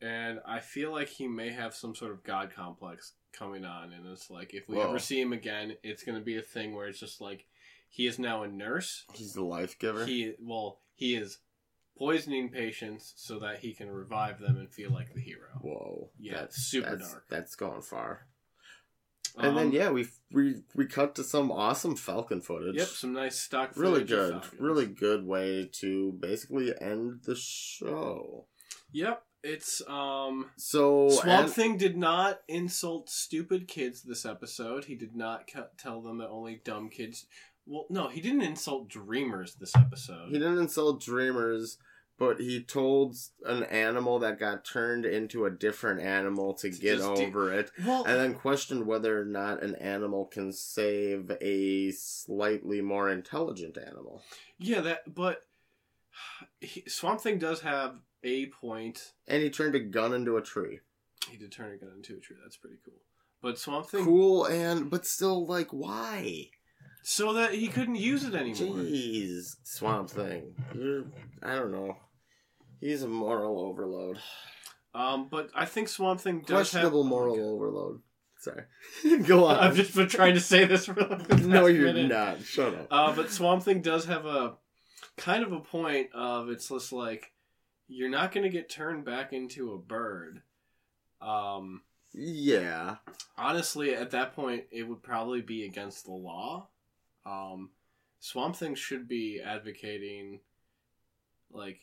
and 0.00 0.40
I 0.46 0.60
feel 0.60 0.92
like 0.92 1.08
he 1.08 1.26
may 1.26 1.50
have 1.50 1.74
some 1.74 1.94
sort 1.94 2.12
of 2.12 2.22
god 2.22 2.52
complex 2.54 3.14
coming 3.32 3.64
on, 3.64 3.92
and 3.92 4.06
it's 4.06 4.30
like 4.30 4.54
if 4.54 4.68
we 4.68 4.76
Whoa. 4.76 4.88
ever 4.88 4.98
see 4.98 5.20
him 5.20 5.32
again, 5.32 5.76
it's 5.82 6.02
going 6.04 6.18
to 6.18 6.24
be 6.24 6.36
a 6.36 6.42
thing 6.42 6.74
where 6.74 6.86
it's 6.86 7.00
just 7.00 7.20
like 7.20 7.46
he 7.88 8.06
is 8.06 8.18
now 8.18 8.42
a 8.42 8.48
nurse. 8.48 9.04
he's 9.14 9.32
the 9.32 9.44
life 9.44 9.78
giver 9.78 10.04
He 10.06 10.34
well, 10.40 10.80
he 10.94 11.16
is 11.16 11.38
poisoning 11.98 12.50
patients 12.50 13.12
so 13.16 13.38
that 13.38 13.58
he 13.60 13.72
can 13.72 13.88
revive 13.90 14.38
them 14.38 14.56
and 14.58 14.70
feel 14.72 14.90
like 14.92 15.12
the 15.14 15.20
hero. 15.20 15.48
whoa 15.62 16.10
Yeah, 16.18 16.34
that's 16.40 16.56
super 16.56 16.96
that's, 16.96 17.10
dark. 17.12 17.24
that's 17.28 17.54
going 17.56 17.82
far 17.82 18.26
and 19.38 19.56
then 19.56 19.66
Um, 19.66 19.72
yeah 19.72 19.90
we 19.90 20.06
we 20.32 20.62
we 20.74 20.86
cut 20.86 21.14
to 21.16 21.24
some 21.24 21.50
awesome 21.52 21.94
falcon 21.96 22.40
footage 22.40 22.76
Yep, 22.76 22.86
some 22.88 23.12
nice 23.12 23.38
stock. 23.38 23.72
really 23.76 24.04
good 24.04 24.40
really 24.58 24.86
good 24.86 25.26
way 25.26 25.68
to 25.80 26.12
basically 26.20 26.72
end 26.80 27.20
the 27.24 27.36
show 27.36 28.46
Yep, 28.92 29.22
it's 29.42 29.82
um. 29.88 30.50
so 30.56 31.08
Swamp 31.10 31.28
and- 31.44 31.52
Thing 31.52 31.76
did 31.76 31.96
not 31.98 32.40
insult 32.48 33.10
stupid 33.10 33.68
kids 33.68 34.02
this 34.02 34.24
episode. 34.24 34.84
He 34.86 34.94
did 34.94 35.14
not 35.14 35.50
cu- 35.52 35.64
tell 35.76 36.00
them 36.00 36.18
that 36.18 36.28
only 36.28 36.60
dumb 36.64 36.88
kids. 36.88 37.26
Well, 37.66 37.86
no, 37.90 38.08
he 38.08 38.20
didn't 38.20 38.42
insult 38.42 38.88
dreamers 38.88 39.54
this 39.56 39.74
episode. 39.74 40.28
he 40.28 40.38
didn't 40.38 40.58
insult 40.58 41.02
dreamers 41.02 41.78
but 42.18 42.40
he 42.40 42.62
told 42.62 43.16
an 43.44 43.64
animal 43.64 44.18
that 44.20 44.38
got 44.38 44.64
turned 44.64 45.04
into 45.04 45.44
a 45.44 45.50
different 45.50 46.00
animal 46.00 46.54
to 46.54 46.70
To 46.70 46.78
get 46.78 46.98
de- 46.98 47.04
over 47.04 47.52
it 47.52 47.70
well, 47.84 48.04
and 48.04 48.18
then 48.18 48.34
questioned 48.34 48.86
whether 48.86 49.20
or 49.20 49.24
not 49.24 49.62
an 49.62 49.74
animal 49.76 50.26
can 50.26 50.52
save 50.52 51.30
a 51.40 51.90
slightly 51.92 52.80
more 52.80 53.10
intelligent 53.10 53.76
animal 53.76 54.22
yeah, 54.58 54.80
that. 54.80 55.14
But 55.14 55.42
he, 56.60 56.84
Swamp 56.88 57.20
Thing 57.20 57.38
does 57.38 57.60
have 57.60 57.96
a 58.24 58.46
point. 58.46 59.12
and 59.28 59.42
he 59.42 59.50
turned 59.50 59.74
a 59.74 59.80
gun 59.80 60.12
into 60.14 60.36
a 60.36 60.42
tree 60.42 60.80
He 61.30 61.36
did 61.36 61.52
turn 61.52 61.72
a 61.72 61.76
gun 61.76 61.92
into 61.96 62.16
a 62.16 62.20
tree. 62.20 62.36
That's 62.42 62.56
pretty 62.56 62.78
cool. 62.84 62.94
But 63.42 63.58
Swamp 63.58 63.86
Thing, 63.86 64.04
cool 64.04 64.46
and 64.46 64.90
but 64.90 65.06
still 65.06 65.46
like 65.46 65.68
why 65.70 66.48
so 67.08 67.34
that 67.34 67.54
he 67.54 67.68
couldn't 67.68 67.94
use 67.94 68.24
it 68.24 68.34
anymore. 68.34 68.78
Jeez, 68.78 69.58
Swamp 69.62 70.10
Thing. 70.10 70.56
You're, 70.74 71.04
I 71.40 71.54
don't 71.54 71.70
know. 71.70 71.96
He's 72.80 73.04
a 73.04 73.08
moral 73.08 73.60
overload. 73.60 74.18
Um, 74.92 75.28
but 75.30 75.50
I 75.54 75.66
think 75.66 75.88
Swamp 75.88 76.20
Thing 76.20 76.40
does 76.40 76.70
Questionable 76.72 77.04
have 77.04 77.08
moral 77.08 77.36
Oh 77.38 77.54
overload. 77.54 78.00
Sorry. 78.40 78.64
Go 79.24 79.44
on. 79.44 79.56
I've 79.56 79.76
just 79.76 79.94
been 79.94 80.08
trying 80.08 80.34
to 80.34 80.40
say 80.40 80.64
this 80.64 80.86
for 80.86 80.94
the 80.94 81.42
no, 81.46 81.66
you're 81.66 81.92
minute. 81.92 82.08
not. 82.08 82.42
Shut 82.42 82.74
up. 82.74 82.88
Uh, 82.90 83.14
but 83.14 83.30
Swamp 83.30 83.62
Thing 83.62 83.82
does 83.82 84.06
have 84.06 84.26
a 84.26 84.54
kind 85.16 85.44
of 85.44 85.52
a 85.52 85.60
point 85.60 86.08
of 86.12 86.48
it's 86.48 86.68
just 86.70 86.92
like 86.92 87.30
you're 87.86 88.10
not 88.10 88.32
going 88.32 88.42
to 88.42 88.50
get 88.50 88.68
turned 88.68 89.04
back 89.04 89.32
into 89.32 89.74
a 89.74 89.78
bird. 89.78 90.42
Um, 91.20 91.82
yeah. 92.12 92.96
honestly, 93.38 93.94
at 93.94 94.10
that 94.10 94.34
point, 94.34 94.64
it 94.72 94.82
would 94.82 95.04
probably 95.04 95.40
be 95.40 95.64
against 95.66 96.06
the 96.06 96.12
law. 96.12 96.68
Um, 97.26 97.70
Swamp 98.20 98.56
Thing 98.56 98.74
should 98.74 99.08
be 99.08 99.40
advocating, 99.44 100.40
like, 101.50 101.80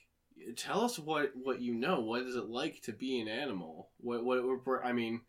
tell 0.55 0.81
us 0.81 0.97
what 0.97 1.31
what 1.35 1.61
you 1.61 1.73
know. 1.73 1.99
What 1.99 2.21
is 2.23 2.35
it 2.35 2.49
like 2.49 2.81
to 2.83 2.93
be 2.93 3.19
an 3.19 3.27
animal? 3.27 3.89
What 3.97 4.23
what, 4.23 4.85
I 4.85 4.93
mean. 4.93 5.21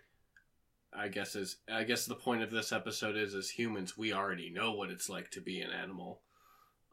I 0.96 1.08
guess 1.08 1.34
is 1.34 1.56
I 1.68 1.82
guess 1.82 2.06
the 2.06 2.14
point 2.14 2.44
of 2.44 2.52
this 2.52 2.70
episode 2.70 3.16
is 3.16 3.34
as 3.34 3.50
humans 3.50 3.98
we 3.98 4.12
already 4.12 4.48
know 4.48 4.72
what 4.72 4.90
it's 4.90 5.08
like 5.08 5.28
to 5.32 5.40
be 5.40 5.60
an 5.60 5.72
animal. 5.72 6.20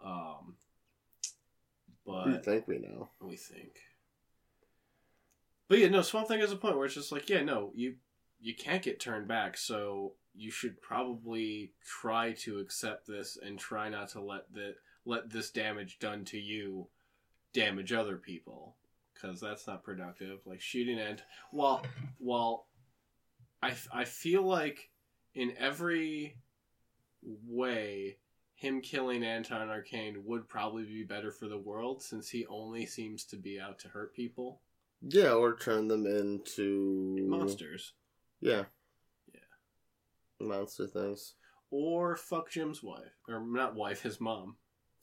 Um 0.03 0.55
but 2.05 2.25
we 2.25 2.37
think 2.37 2.67
we 2.67 2.79
know. 2.79 3.09
we 3.21 3.35
think. 3.35 3.77
But 5.67 5.79
yeah, 5.79 5.89
no, 5.89 6.01
Swamp 6.01 6.27
Thing 6.27 6.39
has 6.39 6.51
a 6.51 6.55
point 6.55 6.75
where 6.77 6.85
it's 6.85 6.95
just 6.95 7.11
like, 7.11 7.29
yeah, 7.29 7.43
no, 7.43 7.71
you 7.75 7.95
you 8.39 8.55
can't 8.55 8.81
get 8.83 8.99
turned 8.99 9.27
back, 9.27 9.55
so 9.55 10.13
you 10.35 10.51
should 10.51 10.81
probably 10.81 11.73
try 11.85 12.33
to 12.33 12.59
accept 12.59 13.07
this 13.07 13.37
and 13.41 13.59
try 13.59 13.89
not 13.89 14.09
to 14.09 14.21
let 14.21 14.51
the 14.53 14.75
let 15.05 15.29
this 15.29 15.51
damage 15.51 15.99
done 15.99 16.23
to 16.25 16.37
you 16.37 16.87
damage 17.53 17.91
other 17.91 18.17
people 18.17 18.75
because 19.13 19.39
that's 19.39 19.67
not 19.67 19.83
productive. 19.83 20.39
Like 20.45 20.61
shooting 20.61 20.99
and 20.99 21.21
well, 21.51 21.83
well, 22.19 22.67
I 23.61 23.73
I 23.93 24.05
feel 24.05 24.43
like 24.43 24.89
in 25.33 25.53
every 25.57 26.37
way 27.23 28.17
him 28.55 28.81
killing 28.81 29.23
Anton 29.23 29.69
Arcane 29.69 30.23
would 30.25 30.47
probably 30.47 30.83
be 30.83 31.03
better 31.03 31.31
for 31.31 31.47
the 31.47 31.57
world 31.57 32.03
since 32.03 32.29
he 32.29 32.45
only 32.45 32.85
seems 32.85 33.25
to 33.25 33.35
be 33.35 33.59
out 33.59 33.79
to 33.79 33.87
hurt 33.87 34.13
people. 34.13 34.61
Yeah, 35.01 35.33
or 35.33 35.55
turn 35.55 35.87
them 35.87 36.05
into 36.05 37.25
Monsters. 37.27 37.93
Yeah. 38.39 38.65
Monster 40.47 40.87
things. 40.87 41.33
Or 41.69 42.15
fuck 42.15 42.49
Jim's 42.51 42.83
wife. 42.83 43.15
Or 43.27 43.39
not 43.45 43.75
wife, 43.75 44.01
his 44.01 44.19
mom. 44.19 44.57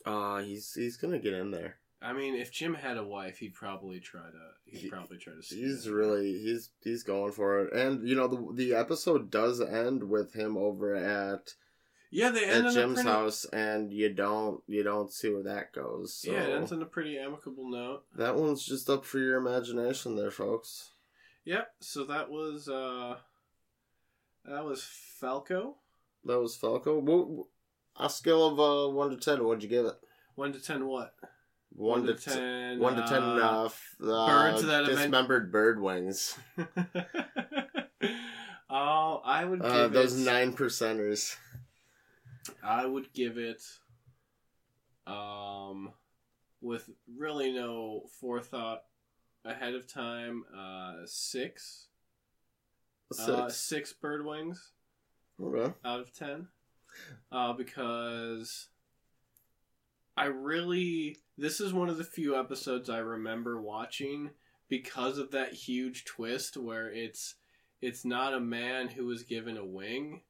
Uh 0.04 0.38
he's 0.38 0.72
he's 0.74 0.96
gonna 0.96 1.18
get 1.18 1.32
in 1.34 1.50
there. 1.50 1.76
I 2.00 2.12
mean, 2.12 2.36
if 2.36 2.52
Jim 2.52 2.74
had 2.74 2.96
a 2.96 3.04
wife, 3.04 3.38
he'd 3.38 3.54
probably 3.54 3.98
try 3.98 4.20
to. 4.22 4.50
He'd 4.66 4.78
He- 4.82 4.88
probably 4.88 5.18
try 5.18 5.34
to. 5.34 5.42
see 5.42 5.60
He's 5.62 5.86
it. 5.86 5.90
really 5.92 6.32
he's 6.38 6.70
he's 6.80 7.02
going 7.02 7.32
for 7.32 7.60
it. 7.64 7.72
And 7.72 8.08
you 8.08 8.14
know 8.14 8.28
the 8.28 8.52
the 8.54 8.74
episode 8.76 9.30
does 9.30 9.60
end 9.60 10.04
with 10.08 10.34
him 10.34 10.56
over 10.56 10.94
at 10.94 11.54
Yeah, 12.12 12.30
they 12.30 12.44
at 12.44 12.50
end 12.50 12.66
in 12.66 12.66
a 12.66 12.72
Jim's 12.74 12.94
pretty. 13.02 13.08
house 13.08 13.44
and 13.46 13.92
you 13.92 14.12
don't 14.14 14.62
you 14.68 14.84
don't 14.84 15.12
see 15.12 15.30
where 15.32 15.42
that 15.42 15.72
goes. 15.72 16.14
So 16.14 16.30
Yeah, 16.32 16.44
it 16.44 16.50
ends 16.54 16.70
on 16.72 16.82
a 16.82 16.86
pretty 16.86 17.18
amicable 17.18 17.68
note. 17.68 18.04
that 18.16 18.36
one's 18.36 18.64
just 18.64 18.88
up 18.88 19.04
for 19.04 19.18
your 19.18 19.36
imagination 19.36 20.14
there, 20.14 20.30
folks. 20.30 20.92
Yep. 21.46 21.68
So 21.80 22.04
that 22.04 22.30
was 22.30 22.68
uh, 22.68 23.16
that 24.48 24.64
was 24.64 24.82
Falco. 24.82 25.76
That 26.24 26.40
was 26.40 26.56
Falco. 26.56 26.98
What, 26.98 27.46
a 27.98 28.08
scale 28.10 28.46
of 28.46 28.58
uh, 28.60 28.94
one 28.94 29.10
to 29.10 29.16
ten, 29.16 29.44
what'd 29.44 29.62
you 29.62 29.68
give 29.68 29.86
it? 29.86 29.94
One 30.34 30.52
to 30.52 30.60
ten. 30.60 30.86
What? 30.86 31.14
One, 31.70 32.04
to 32.06 32.14
ten. 32.14 32.34
ten. 32.36 32.78
One 32.80 32.96
to 32.96 33.02
ten. 33.02 33.22
Uh, 33.22 33.64
f- 33.66 33.96
uh, 34.02 34.26
birds 34.26 34.64
that 34.66 34.84
event- 34.84 34.96
dismembered 34.98 35.52
bird 35.52 35.80
wings. 35.80 36.36
oh, 38.70 39.20
I 39.24 39.44
would 39.44 39.60
give 39.62 39.70
Uh, 39.70 39.88
those 39.88 40.18
it. 40.20 40.24
nine 40.24 40.52
percenters. 40.54 41.36
I 42.62 42.86
would 42.86 43.12
give 43.12 43.36
it. 43.38 43.62
Um, 45.06 45.92
with 46.60 46.88
really 47.16 47.52
no 47.52 48.02
forethought 48.20 48.82
ahead 49.44 49.74
of 49.74 49.86
time, 49.92 50.44
uh, 50.56 50.96
six. 51.06 51.87
Six. 53.12 53.28
Uh, 53.28 53.48
six 53.48 53.92
bird 53.92 54.24
wings. 54.24 54.72
okay. 55.42 55.72
out 55.84 56.00
of 56.00 56.12
10 56.12 56.48
uh, 57.32 57.52
because 57.52 58.68
I 60.16 60.26
really 60.26 61.16
this 61.36 61.60
is 61.60 61.72
one 61.72 61.88
of 61.88 61.96
the 61.98 62.04
few 62.04 62.38
episodes 62.38 62.90
I 62.90 62.98
remember 62.98 63.60
watching 63.60 64.30
because 64.68 65.18
of 65.18 65.30
that 65.30 65.52
huge 65.52 66.04
twist 66.04 66.56
where 66.56 66.90
it's 66.90 67.36
it's 67.80 68.04
not 68.04 68.34
a 68.34 68.40
man 68.40 68.88
who 68.88 69.06
was 69.06 69.22
given 69.22 69.56
a 69.56 69.64
wing 69.64 70.22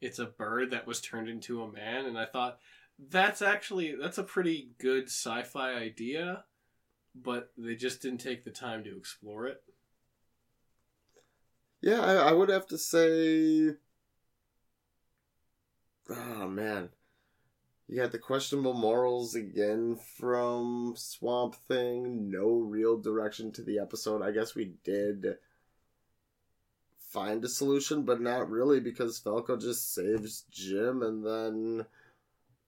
it's 0.00 0.18
a 0.18 0.26
bird 0.26 0.72
that 0.72 0.86
was 0.86 1.00
turned 1.00 1.28
into 1.28 1.62
a 1.62 1.72
man 1.72 2.06
and 2.06 2.18
I 2.18 2.26
thought 2.26 2.58
that's 2.98 3.40
actually 3.42 3.94
that's 3.94 4.18
a 4.18 4.24
pretty 4.24 4.70
good 4.78 5.04
sci-fi 5.04 5.74
idea 5.74 6.44
but 7.14 7.50
they 7.56 7.76
just 7.76 8.02
didn't 8.02 8.18
take 8.18 8.44
the 8.44 8.50
time 8.50 8.84
to 8.84 8.96
explore 8.96 9.46
it 9.46 9.62
Yeah, 11.86 12.00
I, 12.00 12.14
I 12.14 12.32
would 12.32 12.48
have 12.48 12.66
to 12.66 12.78
say. 12.78 13.76
Oh 16.10 16.48
man, 16.48 16.88
you 17.86 18.00
got 18.00 18.10
the 18.10 18.18
questionable 18.18 18.74
morals 18.74 19.36
again 19.36 19.96
from 20.18 20.94
Swamp 20.96 21.54
Thing. 21.54 22.28
No 22.28 22.48
real 22.48 22.98
direction 23.00 23.52
to 23.52 23.62
the 23.62 23.78
episode. 23.78 24.20
I 24.20 24.32
guess 24.32 24.56
we 24.56 24.72
did 24.82 25.36
find 27.12 27.44
a 27.44 27.48
solution, 27.48 28.02
but 28.02 28.20
not 28.20 28.50
really 28.50 28.80
because 28.80 29.20
Falco 29.20 29.56
just 29.56 29.94
saves 29.94 30.42
Jim, 30.50 31.02
and 31.02 31.24
then 31.24 31.86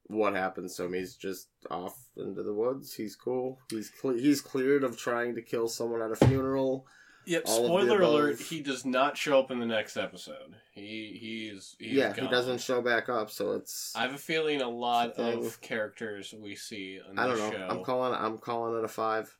what 0.07 0.37
happens 0.37 0.79
him? 0.79 0.93
He's 0.93 1.17
just 1.17 1.49
off 1.73 1.99
into 2.17 2.45
the 2.45 2.55
woods. 2.55 2.95
He's 2.95 3.17
cool. 3.17 3.59
He's 3.69 3.91
he's 4.01 4.41
cleared 4.41 4.85
of 4.85 4.97
trying 4.97 5.35
to 5.35 5.43
kill 5.43 5.67
someone 5.67 6.03
at 6.03 6.13
a 6.13 6.27
funeral. 6.27 6.87
Yep. 7.29 7.43
All 7.47 7.65
Spoiler 7.67 8.01
alert: 8.01 8.41
he 8.41 8.61
does 8.63 8.85
not 8.87 9.17
show 9.17 9.39
up 9.39 9.51
in 9.51 9.59
the 9.61 9.67
next 9.67 9.97
episode. 9.97 10.55
He 10.73 11.19
he's, 11.53 11.77
he's 11.79 11.93
yeah, 11.93 12.15
he 12.15 12.27
doesn't 12.29 12.61
show 12.61 12.81
back 12.81 13.09
up, 13.09 13.31
so 13.31 13.53
it's. 13.53 13.93
I 13.95 14.03
have 14.03 14.15
a 14.15 14.19
feeling 14.19 14.63
a 14.63 14.69
lot 14.69 15.13
of 15.19 15.61
characters 15.61 16.35
we 16.39 16.55
see 16.57 16.99
on 17.07 17.19
I 17.19 17.27
don't 17.27 17.39
know. 17.39 17.51
Show. 17.51 17.67
I'm 17.71 17.85
calling. 17.85 18.15
I'm 18.15 18.39
calling 18.39 18.79
it 18.79 18.85
a 18.85 18.89
five. 18.89 19.37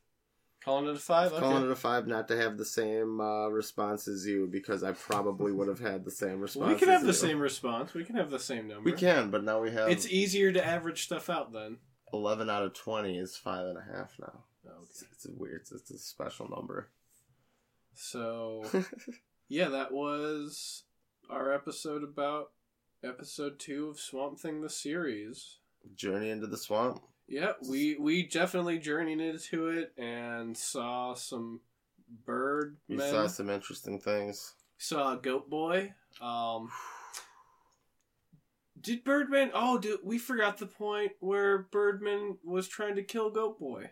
calling 0.63 0.87
it 0.87 0.95
a 0.95 0.99
five. 0.99 1.31
Okay. 1.31 1.39
Calling 1.41 1.63
it 1.65 1.71
a 1.71 1.75
five, 1.75 2.05
not 2.07 2.27
to 2.27 2.37
have 2.37 2.57
the 2.57 2.65
same 2.65 3.19
uh, 3.19 3.47
response 3.47 4.07
as 4.07 4.25
you, 4.27 4.47
because 4.51 4.83
I 4.83 4.91
probably 4.91 5.51
would 5.51 5.67
have 5.67 5.79
had 5.79 6.05
the 6.05 6.11
same 6.11 6.39
response. 6.41 6.69
we 6.73 6.77
can 6.77 6.89
have 6.89 7.01
the 7.01 7.07
you. 7.07 7.13
same 7.13 7.39
response. 7.39 7.93
We 7.95 8.03
can 8.03 8.15
have 8.17 8.29
the 8.29 8.39
same 8.39 8.67
number. 8.67 8.83
We 8.83 8.95
can, 8.95 9.31
but 9.31 9.43
now 9.43 9.61
we 9.61 9.71
have. 9.71 9.89
It's 9.89 10.07
easier 10.07 10.51
to 10.51 10.63
average 10.63 11.03
stuff 11.03 11.29
out 11.29 11.51
then. 11.53 11.77
eleven 12.13 12.49
out 12.51 12.63
of 12.63 12.73
twenty 12.73 13.17
is 13.17 13.35
five 13.35 13.65
and 13.65 13.77
a 13.77 13.81
half 13.97 14.13
now. 14.19 14.43
It's, 14.83 15.01
Okay. 15.01 15.09
it's 15.13 15.25
a 15.25 15.31
weird. 15.35 15.61
It's, 15.61 15.71
it's 15.71 15.89
a 15.91 15.97
special 15.97 16.47
number. 16.49 16.89
So 18.01 18.63
yeah, 19.49 19.67
that 19.67 19.91
was 19.91 20.83
our 21.29 21.53
episode 21.53 22.01
about 22.01 22.51
episode 23.03 23.59
two 23.59 23.89
of 23.89 23.99
Swamp 23.99 24.39
Thing 24.39 24.61
the 24.61 24.69
series. 24.69 25.57
Journey 25.95 26.29
into 26.29 26.47
the 26.47 26.57
swamp. 26.57 27.01
Yeah, 27.27 27.51
we 27.69 27.97
we 27.97 28.23
definitely 28.23 28.79
journeyed 28.79 29.19
into 29.19 29.67
it 29.67 29.93
and 29.97 30.57
saw 30.57 31.13
some 31.13 31.59
bird 32.25 32.77
We 32.87 32.95
men. 32.95 33.11
saw 33.11 33.27
some 33.27 33.49
interesting 33.49 33.99
things. 33.99 34.53
saw 34.77 35.13
a 35.13 35.17
goat 35.17 35.49
boy. 35.49 35.93
Um, 36.21 36.69
did 38.79 39.03
Birdman? 39.03 39.51
Oh, 39.53 39.77
dude, 39.77 39.99
we 40.05 40.17
forgot 40.17 40.57
the 40.57 40.65
point 40.67 41.11
where 41.19 41.59
Birdman 41.71 42.37
was 42.45 42.67
trying 42.69 42.95
to 42.95 43.03
kill 43.03 43.29
Goat 43.29 43.59
Boy. 43.59 43.91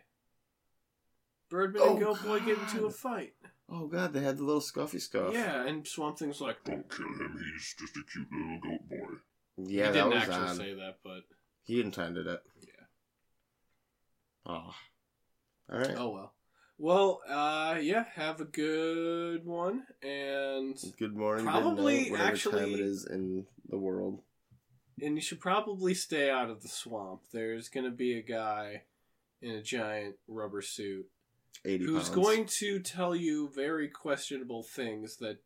Birdman 1.49 1.81
and 1.83 1.91
Oh, 1.91 1.99
Goat 1.99 2.23
Boy 2.23 2.39
get 2.39 2.57
into 2.57 2.85
a 2.85 2.89
fight. 2.89 3.33
Oh 3.69 3.87
god, 3.87 4.13
they 4.13 4.21
had 4.21 4.37
the 4.37 4.43
little 4.43 4.61
scuffy 4.61 4.99
scuff. 4.99 5.33
Yeah, 5.33 5.65
and 5.67 5.85
Swamp 5.85 6.17
Thing's 6.17 6.39
like, 6.41 6.63
Don't 6.63 6.89
kill 6.89 7.05
him, 7.05 7.37
he's 7.53 7.75
just 7.77 7.97
a 7.97 8.01
cute 8.11 8.27
little 8.31 8.59
goat 8.61 8.89
boy. 8.89 9.15
Yeah, 9.57 9.87
he 9.87 9.91
that 9.91 9.93
didn't 9.93 10.09
was 10.09 10.17
actually 10.23 10.47
on. 10.47 10.55
say 10.55 10.73
that, 10.75 10.95
but 11.03 11.21
He 11.63 11.81
intended 11.81 12.27
it. 12.27 12.39
Yeah. 12.61 12.85
Oh. 14.45 14.73
All 15.69 15.79
right. 15.79 15.95
oh 15.97 16.09
well. 16.09 16.33
Well, 16.79 17.21
uh, 17.27 17.79
yeah, 17.81 18.05
have 18.13 18.39
a 18.39 18.45
good 18.45 19.43
one, 19.45 19.83
and 20.03 20.77
Good 20.99 21.15
morning. 21.17 21.43
Probably, 21.45 21.95
good 21.95 22.01
night, 22.03 22.11
whatever 22.11 22.29
actually- 22.31 22.59
time 22.61 22.73
it 22.75 22.79
is 22.79 23.05
in 23.05 23.47
the 23.67 23.77
world. 23.79 24.21
and 25.01 25.15
you 25.15 25.21
should 25.21 25.39
probably 25.39 25.93
stay 25.95 26.29
out 26.29 26.49
of 26.51 26.61
the 26.61 26.67
swamp. 26.69 27.21
There's 27.33 27.67
gonna 27.69 27.89
be 27.91 28.17
a 28.17 28.21
guy 28.21 28.83
in 29.41 29.51
a 29.55 29.61
giant 29.61 30.15
rubber 30.27 30.61
suit 30.61 31.07
Eighty 31.65 31.85
who's 31.85 32.09
pounds. 32.09 32.15
going 32.15 32.45
to 32.45 32.79
tell 32.79 33.15
you 33.15 33.49
very 33.53 33.87
questionable 33.87 34.63
things 34.63 35.17
that 35.17 35.37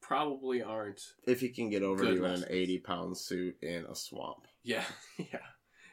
probably 0.00 0.62
aren't. 0.62 1.00
if 1.26 1.40
he 1.40 1.48
can 1.48 1.70
get 1.70 1.82
over 1.82 2.04
Good 2.04 2.14
you 2.14 2.18
in 2.18 2.24
an 2.24 2.30
lessons. 2.32 2.46
eighty-pound 2.50 3.16
suit 3.16 3.56
in 3.62 3.84
a 3.90 3.94
swamp. 3.94 4.46
Yeah, 4.62 4.84
yeah, 5.18 5.38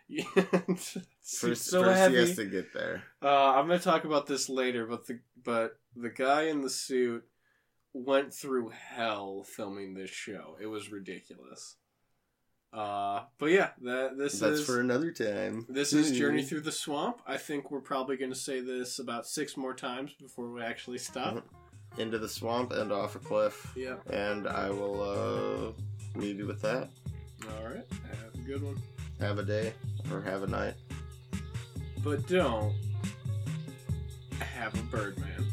yeah. 0.07 0.23
it's 0.67 0.97
First, 1.39 1.65
so 1.65 1.83
first 1.83 1.97
heavy. 1.97 2.15
he 2.15 2.19
has 2.21 2.35
to 2.35 2.45
get 2.45 2.73
there. 2.73 3.03
Uh, 3.21 3.51
I'm 3.53 3.67
gonna 3.67 3.79
talk 3.79 4.03
about 4.03 4.27
this 4.27 4.49
later, 4.49 4.85
but 4.85 5.07
the 5.07 5.19
but 5.43 5.79
the 5.95 6.09
guy 6.09 6.43
in 6.43 6.61
the 6.61 6.69
suit 6.69 7.23
went 7.93 8.33
through 8.33 8.69
hell 8.69 9.43
filming 9.43 9.93
this 9.93 10.09
show. 10.09 10.57
It 10.61 10.67
was 10.67 10.91
ridiculous. 10.91 11.75
Uh, 12.73 13.23
but 13.37 13.47
yeah, 13.47 13.69
that 13.81 14.17
this 14.17 14.39
That's 14.39 14.59
is 14.59 14.65
for 14.65 14.79
another 14.79 15.11
time. 15.11 15.65
this 15.67 15.91
is 15.91 16.11
Journey 16.17 16.41
Through 16.43 16.61
the 16.61 16.71
Swamp. 16.71 17.21
I 17.27 17.35
think 17.37 17.69
we're 17.69 17.81
probably 17.81 18.15
going 18.15 18.31
to 18.31 18.37
say 18.37 18.61
this 18.61 18.99
about 18.99 19.27
six 19.27 19.57
more 19.57 19.73
times 19.73 20.13
before 20.13 20.49
we 20.49 20.61
actually 20.61 20.97
stop. 20.99 21.43
into 21.97 22.17
the 22.17 22.29
swamp 22.29 22.71
and 22.71 22.91
off 22.93 23.15
a 23.15 23.19
cliff. 23.19 23.73
Yeah. 23.75 23.95
And 24.09 24.47
I 24.47 24.69
will 24.69 25.01
uh, 26.15 26.17
leave 26.19 26.37
you 26.39 26.47
with 26.47 26.61
that. 26.61 26.89
All 27.45 27.65
right. 27.65 27.83
Have 28.09 28.33
a 28.35 28.37
good 28.47 28.63
one. 28.63 28.81
Have 29.19 29.37
a 29.39 29.43
day 29.43 29.73
or 30.09 30.21
have 30.21 30.43
a 30.43 30.47
night. 30.47 30.75
But 32.03 32.25
don't 32.27 32.73
have 34.39 34.73
a 34.75 34.83
Birdman. 34.83 35.45